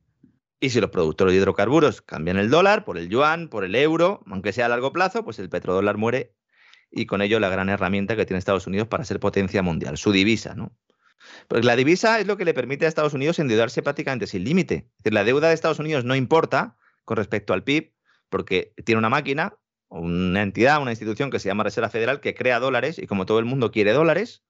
[0.60, 4.24] Y si los productores de hidrocarburos cambian el dólar por el yuan, por el euro,
[4.26, 6.34] aunque sea a largo plazo, pues el petrodólar muere
[6.90, 10.12] y con ello la gran herramienta que tiene Estados Unidos para ser potencia mundial, su
[10.12, 10.72] divisa, ¿no?
[11.48, 14.88] Porque la divisa es lo que le permite a Estados Unidos endeudarse prácticamente sin límite.
[15.04, 17.92] La deuda de Estados Unidos no importa con respecto al PIB,
[18.28, 22.60] porque tiene una máquina una entidad, una institución que se llama Reserva Federal que crea
[22.60, 24.44] dólares y como todo el mundo quiere dólares,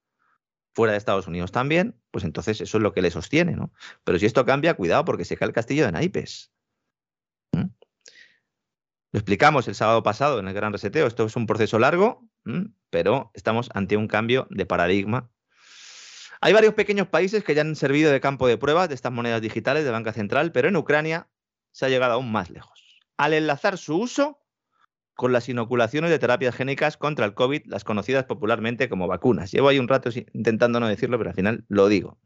[0.75, 3.73] fuera de Estados Unidos también, pues entonces eso es lo que le sostiene, ¿no?
[4.05, 6.53] Pero si esto cambia, cuidado porque se cae el castillo de naipes.
[7.53, 7.65] ¿Mm?
[9.13, 12.28] Lo explicamos el sábado pasado en el Gran Reseteo, esto es un proceso largo,
[12.91, 15.31] pero estamos ante un cambio de paradigma.
[16.41, 19.43] Hay varios pequeños países que ya han servido de campo de pruebas de estas monedas
[19.43, 21.29] digitales de banca central, pero en Ucrania
[21.73, 23.01] se ha llegado aún más lejos.
[23.17, 24.39] Al enlazar su uso
[25.15, 29.51] con las inoculaciones de terapias génicas contra el COVID, las conocidas popularmente como vacunas.
[29.51, 32.21] Llevo ahí un rato intentando no decirlo, pero al final lo digo.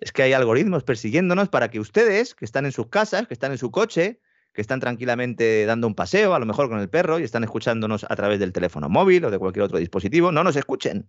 [0.00, 3.52] Es que hay algoritmos persiguiéndonos para que ustedes, que están en sus casas, que están
[3.52, 4.22] en su coche,
[4.58, 8.02] que están tranquilamente dando un paseo, a lo mejor con el perro, y están escuchándonos
[8.02, 11.08] a través del teléfono móvil o de cualquier otro dispositivo, no nos escuchen.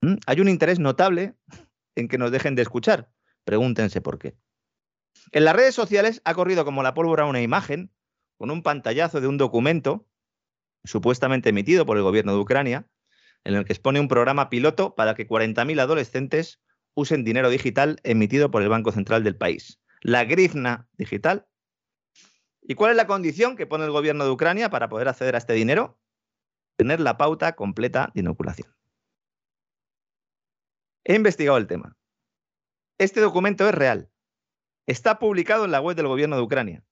[0.00, 0.14] ¿Mm?
[0.26, 1.34] Hay un interés notable
[1.96, 3.10] en que nos dejen de escuchar.
[3.44, 4.38] Pregúntense por qué.
[5.32, 7.92] En las redes sociales ha corrido como la pólvora una imagen
[8.38, 10.08] con un pantallazo de un documento
[10.84, 12.88] supuestamente emitido por el gobierno de Ucrania,
[13.44, 16.62] en el que expone un programa piloto para que 40.000 adolescentes
[16.94, 21.44] usen dinero digital emitido por el Banco Central del país, la grifna digital.
[22.70, 25.38] ¿Y cuál es la condición que pone el gobierno de Ucrania para poder acceder a
[25.38, 25.98] este dinero?
[26.76, 28.68] Tener la pauta completa de inoculación.
[31.02, 31.96] He investigado el tema.
[32.98, 34.10] Este documento es real.
[34.86, 36.84] Está publicado en la web del gobierno de Ucrania.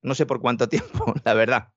[0.00, 1.74] No sé por cuánto tiempo, la verdad.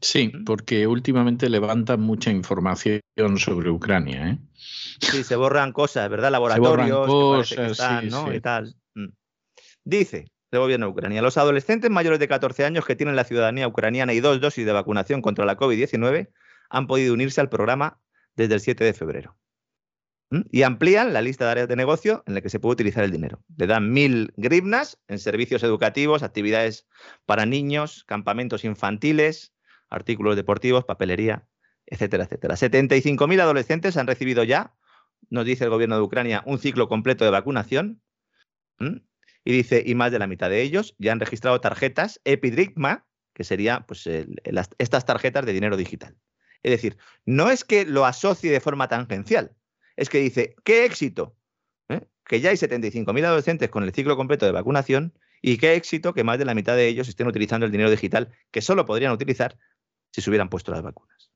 [0.00, 3.02] Sí, porque últimamente levantan mucha información
[3.36, 4.30] sobre Ucrania.
[4.30, 4.38] ¿eh?
[4.54, 6.30] Sí, se borran cosas, ¿verdad?
[6.30, 7.78] Laboratorios, cosas,
[8.32, 8.74] Y tal.
[8.94, 9.08] Mm.
[9.84, 13.68] Dice el gobierno de Ucrania, los adolescentes mayores de 14 años que tienen la ciudadanía
[13.68, 16.30] ucraniana y dos dosis de vacunación contra la COVID-19
[16.70, 18.00] han podido unirse al programa
[18.36, 19.36] desde el 7 de febrero.
[20.50, 23.12] Y amplían la lista de áreas de negocio en la que se puede utilizar el
[23.12, 23.44] dinero.
[23.56, 26.88] Le dan mil grivnas en servicios educativos, actividades
[27.24, 29.54] para niños, campamentos infantiles,
[29.90, 31.46] artículos deportivos, papelería,
[31.86, 32.56] etcétera, etcétera.
[32.56, 34.74] 75.000 adolescentes han recibido ya
[35.30, 38.00] nos dice el gobierno de Ucrania, un ciclo completo de vacunación.
[39.44, 43.44] Y dice, y más de la mitad de ellos ya han registrado tarjetas Epidrigma, que
[43.44, 44.08] sería pues,
[44.78, 46.16] estas tarjetas de dinero digital.
[46.62, 49.54] Es decir, no es que lo asocie de forma tangencial,
[49.96, 51.36] es que dice, qué éxito,
[51.88, 52.08] ¿eh?
[52.24, 56.24] que ya hay 75.000 adolescentes con el ciclo completo de vacunación y qué éxito que
[56.24, 59.58] más de la mitad de ellos estén utilizando el dinero digital que solo podrían utilizar
[60.10, 61.30] si se hubieran puesto las vacunas.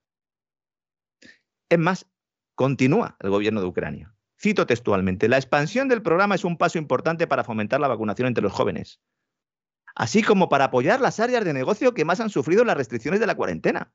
[1.69, 2.07] Es más,
[2.55, 4.15] continúa el gobierno de Ucrania.
[4.41, 8.43] Cito textualmente, la expansión del programa es un paso importante para fomentar la vacunación entre
[8.43, 9.01] los jóvenes,
[9.97, 13.27] así como para apoyar las áreas de negocio que más han sufrido las restricciones de
[13.27, 13.93] la cuarentena.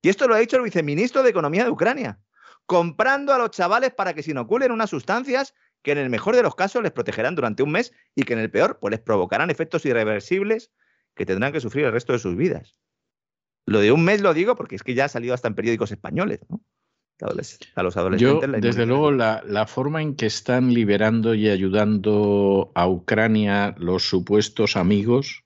[0.00, 2.20] Y esto lo ha dicho el viceministro de Economía de Ucrania,
[2.64, 6.42] comprando a los chavales para que se inoculen unas sustancias que en el mejor de
[6.42, 9.50] los casos les protegerán durante un mes y que en el peor pues les provocarán
[9.50, 10.72] efectos irreversibles
[11.14, 12.76] que tendrán que sufrir el resto de sus vidas.
[13.66, 15.92] Lo de un mes lo digo porque es que ya ha salido hasta en periódicos
[15.92, 16.40] españoles,
[17.76, 18.50] A los adolescentes.
[18.50, 24.08] Yo, desde luego, la, la, forma en que están liberando y ayudando a Ucrania los
[24.08, 25.44] supuestos amigos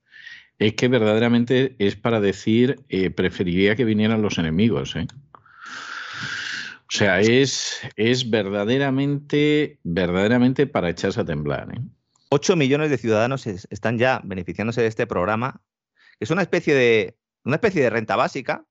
[0.59, 4.97] es que verdaderamente es para decir, eh, preferiría que vinieran los enemigos.
[4.97, 5.07] ¿eh?
[5.33, 11.69] O sea, es, es verdaderamente, verdaderamente para echarse a temblar.
[11.75, 11.81] ¿eh?
[12.31, 15.61] 8 millones de ciudadanos están ya beneficiándose de este programa.
[16.21, 18.65] Es una especie de, una especie de renta básica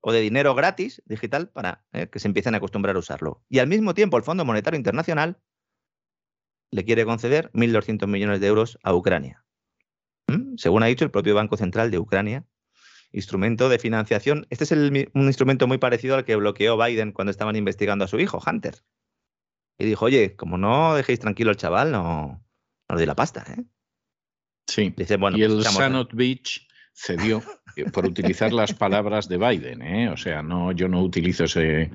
[0.00, 2.08] o de dinero gratis digital para ¿eh?
[2.08, 3.44] que se empiecen a acostumbrar a usarlo.
[3.48, 5.40] Y al mismo tiempo el Fondo Monetario Internacional
[6.70, 9.44] le quiere conceder 1.200 millones de euros a Ucrania.
[10.28, 10.56] ¿Mm?
[10.56, 12.46] Según ha dicho el propio Banco Central de Ucrania,
[13.12, 14.46] instrumento de financiación.
[14.50, 18.20] Este es un instrumento muy parecido al que bloqueó Biden cuando estaban investigando a su
[18.20, 18.82] hijo, Hunter.
[19.78, 22.44] Y dijo, oye, como no dejéis tranquilo al chaval, no,
[22.88, 23.44] no le la pasta.
[23.56, 23.64] ¿eh?
[24.66, 24.92] Sí.
[24.96, 26.67] Dice, bueno, y pues el Sanot Beach
[26.98, 27.42] cedió
[27.76, 29.82] eh, por utilizar las palabras de Biden.
[29.82, 30.08] ¿eh?
[30.10, 31.90] O sea, no, yo no utilizo ese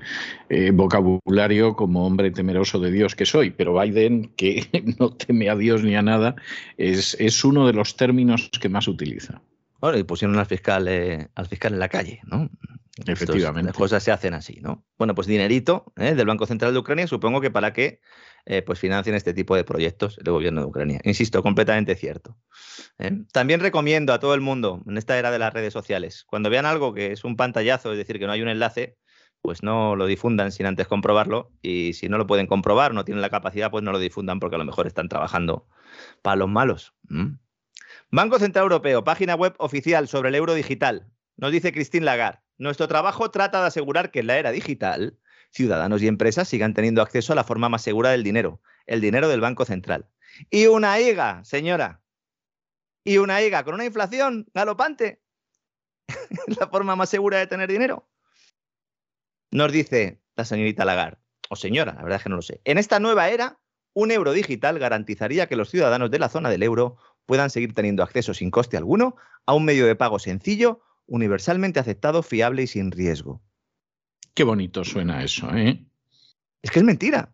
[0.50, 4.66] eh, vocabulario como hombre temeroso de Dios que soy, pero Biden, que
[5.00, 6.36] no teme a Dios ni a nada,
[6.78, 9.42] es, es uno de los términos que más utiliza.
[9.82, 12.50] Bueno, y pusieron al fiscal, eh, al fiscal en la calle, ¿no?
[13.06, 13.70] Efectivamente.
[13.70, 14.86] las cosas se hacen así, ¿no?
[14.98, 18.00] Bueno, pues dinerito del Banco Central de Ucrania, supongo que para que
[18.46, 21.00] eh, pues financien este tipo de proyectos del gobierno de Ucrania.
[21.04, 22.38] Insisto, completamente cierto.
[23.32, 26.66] También recomiendo a todo el mundo, en esta era de las redes sociales, cuando vean
[26.66, 28.98] algo que es un pantallazo, es decir, que no hay un enlace,
[29.42, 31.52] pues no lo difundan sin antes comprobarlo.
[31.62, 34.56] Y si no lo pueden comprobar, no tienen la capacidad, pues no lo difundan porque
[34.56, 35.68] a lo mejor están trabajando
[36.22, 36.94] para los malos.
[38.10, 41.08] Banco Central Europeo, página web oficial sobre el euro digital.
[41.36, 45.18] Nos dice Christine Lagarde, nuestro trabajo trata de asegurar que en la era digital
[45.54, 49.30] ciudadanos y empresas sigan teniendo acceso a la forma más segura del dinero, el dinero
[49.30, 50.10] del Banco Central.
[50.50, 52.02] Y una IGA, señora.
[53.06, 55.22] Y una IGA con una inflación galopante.
[56.60, 58.10] la forma más segura de tener dinero.
[59.52, 62.62] Nos dice la señorita Lagarde, o señora, la verdad es que no lo sé.
[62.66, 63.60] En esta nueva era,
[63.94, 68.02] un euro digital garantizaría que los ciudadanos de la zona del euro puedan seguir teniendo
[68.02, 72.92] acceso sin coste alguno a un medio de pago sencillo, universalmente aceptado, fiable y sin
[72.92, 73.44] riesgo.
[74.34, 75.86] Qué bonito suena eso, ¿eh?
[76.62, 77.34] Es que es mentira.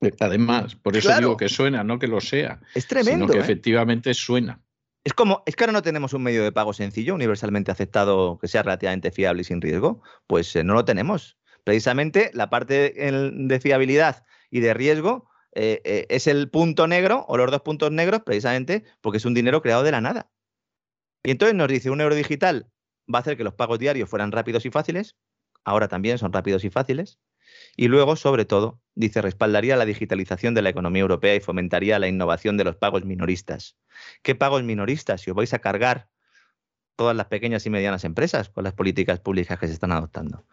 [0.00, 2.60] Eh, además, por eso digo que suena, no que lo sea.
[2.74, 3.26] Es tremendo.
[3.26, 3.42] Sino que ¿eh?
[3.42, 4.60] efectivamente suena.
[5.02, 8.48] Es como, es que ahora no tenemos un medio de pago sencillo, universalmente aceptado, que
[8.48, 10.02] sea relativamente fiable y sin riesgo.
[10.26, 11.38] Pues eh, no lo tenemos.
[11.64, 17.36] Precisamente la parte de fiabilidad y de riesgo eh, eh, es el punto negro o
[17.36, 20.30] los dos puntos negros precisamente porque es un dinero creado de la nada.
[21.22, 22.70] Y entonces nos dice, un euro digital
[23.12, 25.16] va a hacer que los pagos diarios fueran rápidos y fáciles,
[25.64, 27.18] ahora también son rápidos y fáciles,
[27.76, 32.08] y luego, sobre todo, dice, respaldaría la digitalización de la economía europea y fomentaría la
[32.08, 33.76] innovación de los pagos minoristas.
[34.22, 35.22] ¿Qué pagos minoristas?
[35.22, 36.08] Si os vais a cargar
[36.96, 40.44] todas las pequeñas y medianas empresas con las políticas públicas que se están adoptando.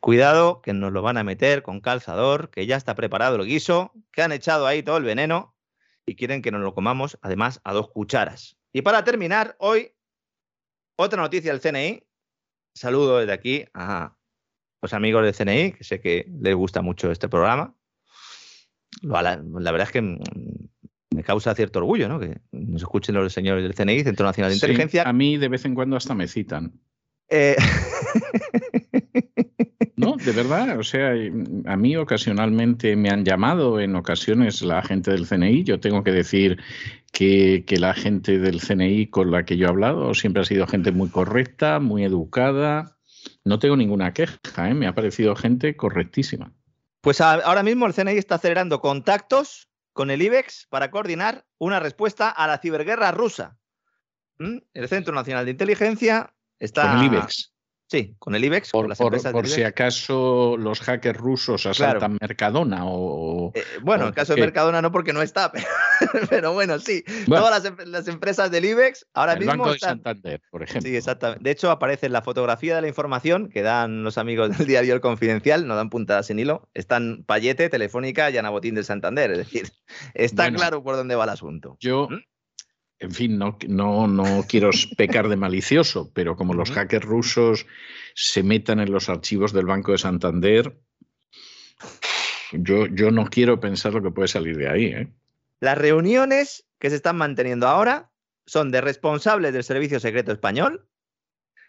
[0.00, 3.92] Cuidado, que nos lo van a meter con calzador, que ya está preparado el guiso,
[4.12, 5.54] que han echado ahí todo el veneno
[6.04, 8.56] y quieren que nos lo comamos, además, a dos cucharas.
[8.72, 9.94] Y para terminar, hoy,
[10.96, 12.04] otra noticia del CNI.
[12.74, 14.17] Saludo desde aquí a
[14.80, 17.74] los amigos del CNI, que sé que les gusta mucho este programa.
[19.02, 22.18] La, verdad es que me causa cierto orgullo, ¿no?
[22.18, 25.02] Que nos escuchen los señores del CNI, Centro Nacional de Inteligencia.
[25.02, 26.72] a mí de vez en cuando hasta me citan.
[27.28, 27.56] Eh...
[29.98, 31.12] No, de verdad, o sea,
[31.66, 36.12] a mí ocasionalmente me han llamado, en ocasiones la gente del CNI, yo tengo que
[36.12, 36.58] decir
[37.12, 40.92] que, la gente del CNI con la que yo he hablado siempre ha sido gente
[40.92, 42.96] muy correcta, muy educada,
[43.44, 44.74] no tengo ninguna queja, ¿eh?
[44.74, 46.52] me ha parecido gente correctísima.
[47.00, 52.28] Pues ahora mismo el CNI está acelerando contactos con el IBEX para coordinar una respuesta
[52.28, 53.56] a la ciberguerra rusa.
[54.38, 54.58] ¿Mm?
[54.74, 56.90] El Centro Nacional de Inteligencia está...
[56.90, 57.52] Con el IBEX.
[57.90, 58.70] Sí, con el IBEX.
[58.70, 63.50] Por, por, si acaso los hackers rusos asaltan Mercadona o...
[63.54, 65.50] Eh, bueno, en el caso de Mercadona no porque no está,
[66.28, 67.02] pero, bueno, sí.
[67.26, 69.52] Todas las, empresas del IBEX ahora el mismo...
[69.52, 70.86] Banco de Santander, por ejemplo.
[70.86, 71.42] Sí, exactamente.
[71.42, 74.92] De hecho, aparece en la fotografía de la información que dan los amigos del diario
[74.92, 79.30] El Confidencial, no dan puntadas en hilo, están Payete, Telefónica y Ana Botín del Santander.
[79.30, 79.72] Es decir,
[80.14, 81.78] está claro por dónde va el asunto.
[81.80, 82.08] Yo...
[82.10, 82.18] ¿Mm?
[83.00, 87.66] En fin, no, no, no quiero pecar de malicioso, pero como los hackers rusos
[88.14, 90.76] se metan en los archivos del Banco de Santander,
[92.52, 94.84] yo, yo no quiero pensar lo que puede salir de ahí.
[94.86, 95.12] ¿eh?
[95.60, 98.10] Las reuniones que se están manteniendo ahora
[98.46, 100.88] son de responsables del Servicio Secreto Español,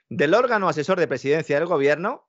[0.10, 2.28] del órgano asesor de presidencia del gobierno.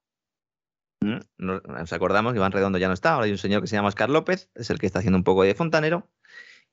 [1.01, 3.77] Mm, nos acordamos que Iván Redondo ya no está, ahora hay un señor que se
[3.77, 6.11] llama Oscar López, es el que está haciendo un poco de fontanero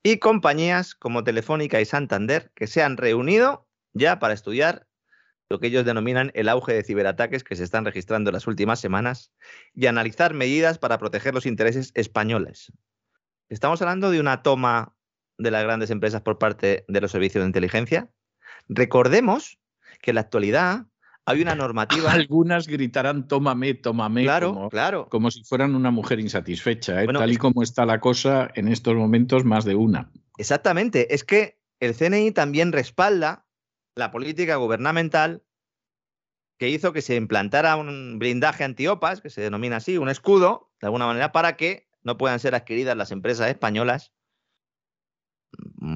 [0.02, 4.86] y compañías como Telefónica y Santander que se han reunido ya para estudiar
[5.50, 8.80] lo que ellos denominan el auge de ciberataques que se están registrando en las últimas
[8.80, 9.32] semanas
[9.74, 12.72] y analizar medidas para proteger los intereses españoles.
[13.48, 14.94] Estamos hablando de una toma
[15.38, 18.10] de las grandes empresas por parte de los servicios de inteligencia.
[18.68, 19.58] Recordemos
[20.02, 20.86] que en la actualidad
[21.28, 22.12] hay una normativa.
[22.12, 24.22] Algunas gritarán tómame, tómame.
[24.22, 25.08] Claro, como, claro.
[25.10, 27.02] Como si fueran una mujer insatisfecha.
[27.02, 27.06] ¿eh?
[27.06, 30.10] Tal y como está la cosa en estos momentos, más de una.
[30.38, 31.14] Exactamente.
[31.14, 33.46] Es que el CNI también respalda
[33.94, 35.42] la política gubernamental
[36.58, 40.86] que hizo que se implantara un blindaje antiopas, que se denomina así, un escudo, de
[40.86, 44.12] alguna manera, para que no puedan ser adquiridas las empresas españolas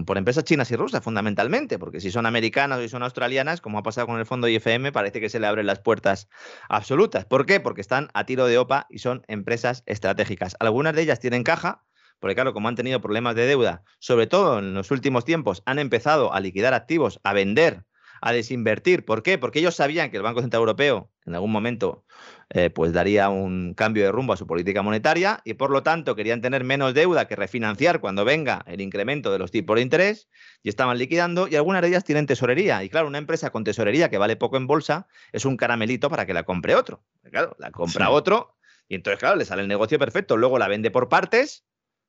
[0.06, 3.78] por empresas chinas y rusas, fundamentalmente, porque si son americanas o si son australianas, como
[3.78, 6.28] ha pasado con el fondo IFM, parece que se le abren las puertas
[6.68, 7.24] absolutas.
[7.24, 7.60] ¿Por qué?
[7.60, 10.56] Porque están a tiro de OPA y son empresas estratégicas.
[10.60, 11.84] Algunas de ellas tienen caja,
[12.20, 15.78] porque claro, como han tenido problemas de deuda, sobre todo en los últimos tiempos, han
[15.78, 17.84] empezado a liquidar activos, a vender
[18.22, 19.04] a desinvertir.
[19.04, 19.36] ¿Por qué?
[19.36, 22.04] Porque ellos sabían que el Banco Central Europeo en algún momento
[22.50, 26.16] eh, pues daría un cambio de rumbo a su política monetaria y por lo tanto
[26.16, 30.28] querían tener menos deuda que refinanciar cuando venga el incremento de los tipos de interés
[30.62, 32.82] y estaban liquidando y algunas de ellas tienen tesorería.
[32.84, 36.24] Y claro, una empresa con tesorería que vale poco en bolsa es un caramelito para
[36.24, 37.04] que la compre otro.
[37.30, 38.56] Claro, la compra otro
[38.88, 40.36] y entonces, claro, le sale el negocio perfecto.
[40.36, 41.64] Luego la vende por partes,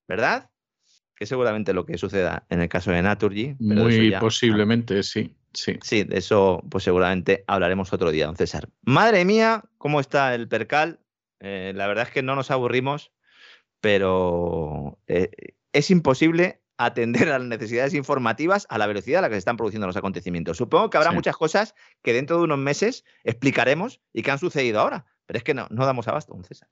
[0.07, 0.49] ¿verdad?
[1.15, 3.55] Que seguramente lo que suceda en el caso de Naturgy.
[3.59, 5.33] Muy posiblemente, sí.
[5.53, 5.77] Sí.
[5.81, 8.69] Sí, de eso pues seguramente hablaremos otro día, don César.
[8.81, 10.99] Madre mía, ¿cómo está el percal?
[11.39, 13.11] Eh, la verdad es que no nos aburrimos,
[13.81, 15.29] pero eh,
[15.73, 19.57] es imposible atender a las necesidades informativas a la velocidad a la que se están
[19.57, 20.57] produciendo los acontecimientos.
[20.57, 24.79] Supongo que habrá muchas cosas que dentro de unos meses explicaremos y que han sucedido
[24.79, 26.69] ahora, pero es que no, no damos abasto, don César.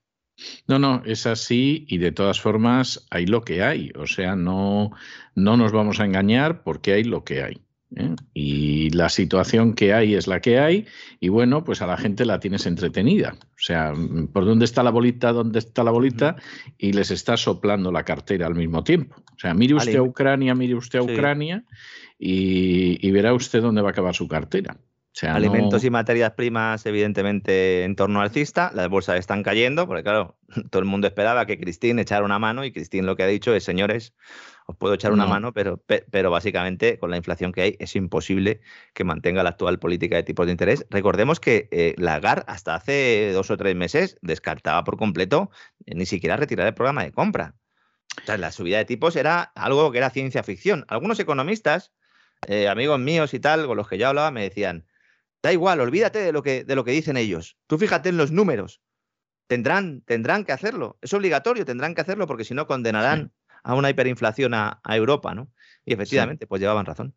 [0.66, 3.92] No, no, es así y de todas formas hay lo que hay.
[3.96, 4.90] O sea, no,
[5.34, 7.62] no nos vamos a engañar porque hay lo que hay.
[7.96, 8.14] ¿Eh?
[8.34, 10.86] Y la situación que hay es la que hay
[11.20, 13.34] y bueno, pues a la gente la tienes entretenida.
[13.40, 13.92] O sea,
[14.32, 15.32] ¿por dónde está la bolita?
[15.32, 16.36] ¿Dónde está la bolita?
[16.78, 19.16] Y les está soplando la cartera al mismo tiempo.
[19.34, 21.64] O sea, mire usted a Ucrania, mire usted a Ucrania
[22.18, 24.76] y, verá usted dónde va a acabar su cartera.
[25.22, 28.72] Alimentos y materias primas, evidentemente, en torno alcista.
[28.74, 30.38] Las bolsas están cayendo, porque claro,
[30.70, 33.54] todo el mundo esperaba que Cristín echara una mano y Cristín lo que ha dicho
[33.54, 34.14] es, señores,
[34.66, 38.60] os puedo echar una mano, pero, pero básicamente con la inflación que hay es imposible
[38.94, 40.86] que mantenga la actual política de tipos de interés.
[40.90, 45.50] Recordemos que eh, Lagarde hasta hace dos o tres meses descartaba por completo
[45.86, 47.54] eh, ni siquiera retirar el programa de compra.
[48.20, 50.84] O sea, la subida de tipos era algo que era ciencia ficción.
[50.88, 51.92] Algunos economistas,
[52.46, 54.86] eh, amigos míos y tal, con los que yo hablaba, me decían,
[55.42, 57.56] da igual, olvídate de lo que, de lo que dicen ellos.
[57.66, 58.82] Tú fíjate en los números.
[59.46, 60.98] Tendrán, tendrán que hacerlo.
[61.02, 63.32] Es obligatorio, tendrán que hacerlo porque si no condenarán
[63.62, 65.50] a una hiperinflación a, Europa, ¿no?
[65.84, 67.14] Y efectivamente, pues llevaban razón.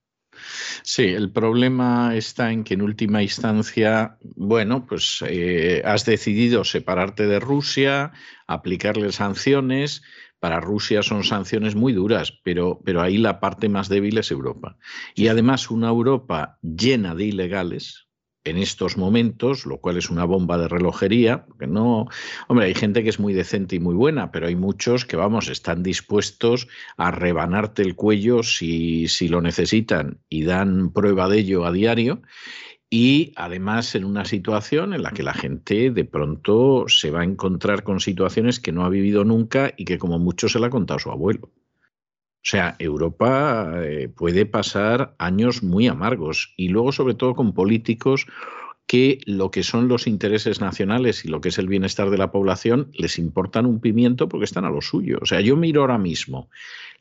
[0.84, 7.26] Sí, el problema está en que en última instancia, bueno, pues eh, has decidido separarte
[7.28, 8.12] de Rusia,
[8.48, 10.04] aplicarle sanciones.
[10.40, 14.78] Para Rusia son sanciones muy duras, pero, pero ahí la parte más débil es Europa.
[15.16, 18.05] Y además una Europa llena de ilegales,
[18.46, 22.08] en estos momentos, lo cual es una bomba de relojería, porque no,
[22.48, 25.50] hombre, hay gente que es muy decente y muy buena, pero hay muchos que, vamos,
[25.50, 31.66] están dispuestos a rebanarte el cuello si, si lo necesitan y dan prueba de ello
[31.66, 32.22] a diario.
[32.90, 37.26] Y además en una situación en la que la gente de pronto se va a
[37.26, 40.70] encontrar con situaciones que no ha vivido nunca y que como mucho se la ha
[40.70, 41.52] contado su abuelo.
[42.46, 48.28] O sea, Europa eh, puede pasar años muy amargos y luego sobre todo con políticos
[48.86, 52.32] que lo que son los intereses nacionales y lo que es el bienestar de la
[52.32, 55.18] población les importan un pimiento porque están a lo suyo.
[55.24, 56.52] O sea, yo miro ahora mismo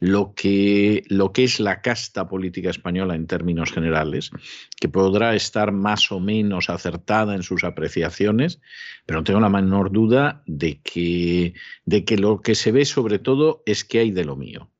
[0.00, 4.30] lo que, lo que es la casta política española en términos generales,
[4.80, 8.62] que podrá estar más o menos acertada en sus apreciaciones,
[9.04, 11.52] pero no tengo la menor duda de que,
[11.84, 14.70] de que lo que se ve sobre todo es que hay de lo mío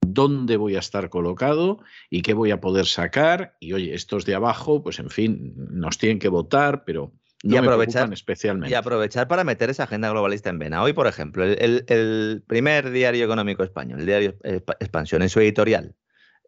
[0.00, 1.80] dónde voy a estar colocado
[2.10, 3.56] y qué voy a poder sacar.
[3.60, 7.12] Y oye, estos de abajo, pues en fin, nos tienen que votar, pero
[7.44, 8.72] no y aprovechar, especialmente.
[8.72, 10.82] Y aprovechar para meter esa agenda globalista en vena.
[10.82, 15.94] Hoy, por ejemplo, el, primer diario económico español, el diario Expansión, en su editorial,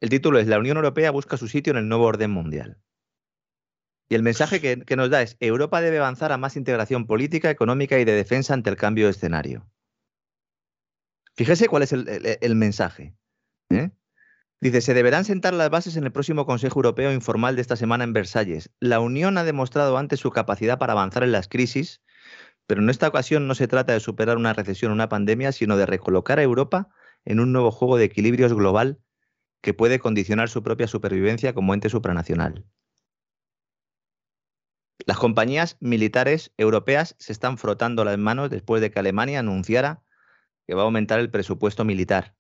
[0.01, 2.79] el título es La Unión Europea busca su sitio en el nuevo orden mundial.
[4.09, 7.51] Y el mensaje que, que nos da es, Europa debe avanzar a más integración política,
[7.51, 9.71] económica y de defensa ante el cambio de escenario.
[11.41, 13.15] Fíjese cuál es el, mensaje.
[13.71, 13.91] ¿Eh?
[14.61, 18.05] Dice, se deberán sentar las bases en el próximo Consejo Europeo informal de esta semana
[18.05, 18.71] en Versalles.
[18.79, 22.03] La Unión ha demostrado antes su capacidad para avanzar en las crisis,
[22.67, 25.79] pero en esta ocasión no se trata de superar una recesión o una pandemia, sino
[25.79, 26.91] de recolocar a Europa
[27.25, 29.01] en un nuevo juego de equilibrios global
[29.63, 32.67] que puede condicionar su propia supervivencia como ente supranacional.
[35.07, 40.03] Las compañías militares europeas se están frotando las manos después de que Alemania anunciara
[40.67, 42.37] que va a aumentar el presupuesto militar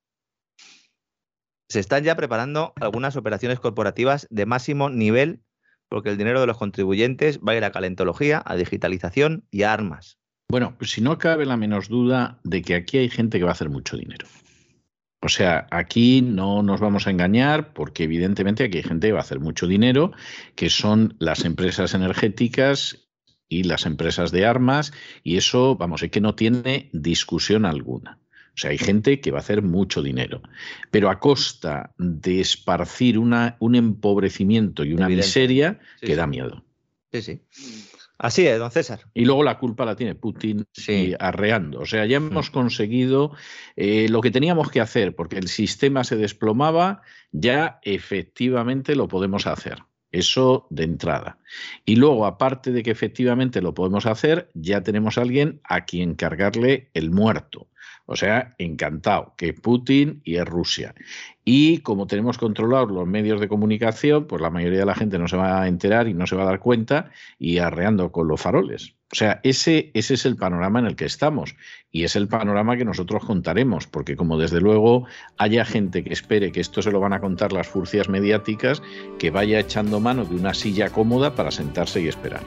[1.71, 5.41] se están ya preparando algunas operaciones corporativas de máximo nivel
[5.89, 9.73] porque el dinero de los contribuyentes va a ir a calentología, a digitalización y a
[9.73, 10.19] armas.
[10.49, 13.53] Bueno, si no cabe la menos duda de que aquí hay gente que va a
[13.53, 14.27] hacer mucho dinero.
[15.23, 19.21] O sea, aquí no nos vamos a engañar porque evidentemente aquí hay gente que va
[19.21, 20.13] a hacer mucho dinero,
[20.57, 23.09] que son las empresas energéticas
[23.49, 24.93] y las empresas de armas,
[25.23, 28.20] y eso, vamos, es que no tiene discusión alguna.
[28.55, 30.43] O sea, hay gente que va a hacer mucho dinero,
[30.91, 36.65] pero a costa de esparcir una, un empobrecimiento y una miseria que da miedo.
[37.13, 37.41] Sí, sí.
[38.21, 39.01] Así es, don César.
[39.15, 40.67] Y luego la culpa la tiene Putin
[41.19, 41.81] arreando.
[41.81, 42.53] O sea, ya hemos mm.
[42.53, 43.33] conseguido
[43.77, 47.01] eh, lo que teníamos que hacer, porque el sistema se desplomaba,
[47.33, 49.79] ya efectivamente lo podemos hacer.
[50.13, 51.39] Eso de entrada.
[51.87, 56.15] Y luego, aparte de que efectivamente lo podemos hacer, ya tenemos a alguien a quien
[56.15, 57.69] cargarle el muerto.
[58.11, 60.97] O sea, encantado, que Putin y es Rusia.
[61.45, 65.29] Y como tenemos controlados los medios de comunicación, pues la mayoría de la gente no
[65.29, 68.41] se va a enterar y no se va a dar cuenta y arreando con los
[68.41, 68.97] faroles.
[69.13, 71.55] O sea, ese, ese es el panorama en el que estamos
[71.93, 75.07] y es el panorama que nosotros contaremos, porque como desde luego
[75.39, 78.83] haya gente que espere que esto se lo van a contar las furcias mediáticas,
[79.21, 82.43] que vaya echando mano de una silla cómoda para sentarse y esperar.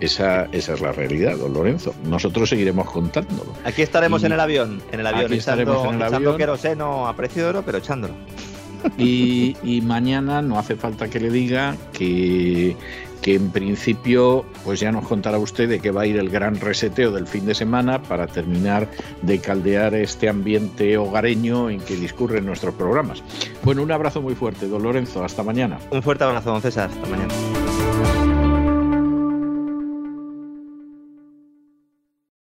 [0.00, 1.94] Esa, esa, es la realidad, don Lorenzo.
[2.04, 3.52] Nosotros seguiremos contándolo.
[3.64, 7.16] Aquí estaremos en el avión, en el avión, aquí estaremos en el echando queroseno a
[7.16, 8.14] precio de oro, pero echándolo.
[8.96, 12.76] Y, y, mañana no hace falta que le diga que,
[13.22, 16.60] que en principio pues ya nos contará usted de que va a ir el gran
[16.60, 18.88] reseteo del fin de semana para terminar
[19.22, 23.22] de caldear este ambiente hogareño en que discurren nuestros programas.
[23.62, 25.24] Bueno, un abrazo muy fuerte, don Lorenzo.
[25.24, 25.78] Hasta mañana.
[25.90, 26.90] Un fuerte abrazo, don César.
[26.90, 27.34] Hasta mañana.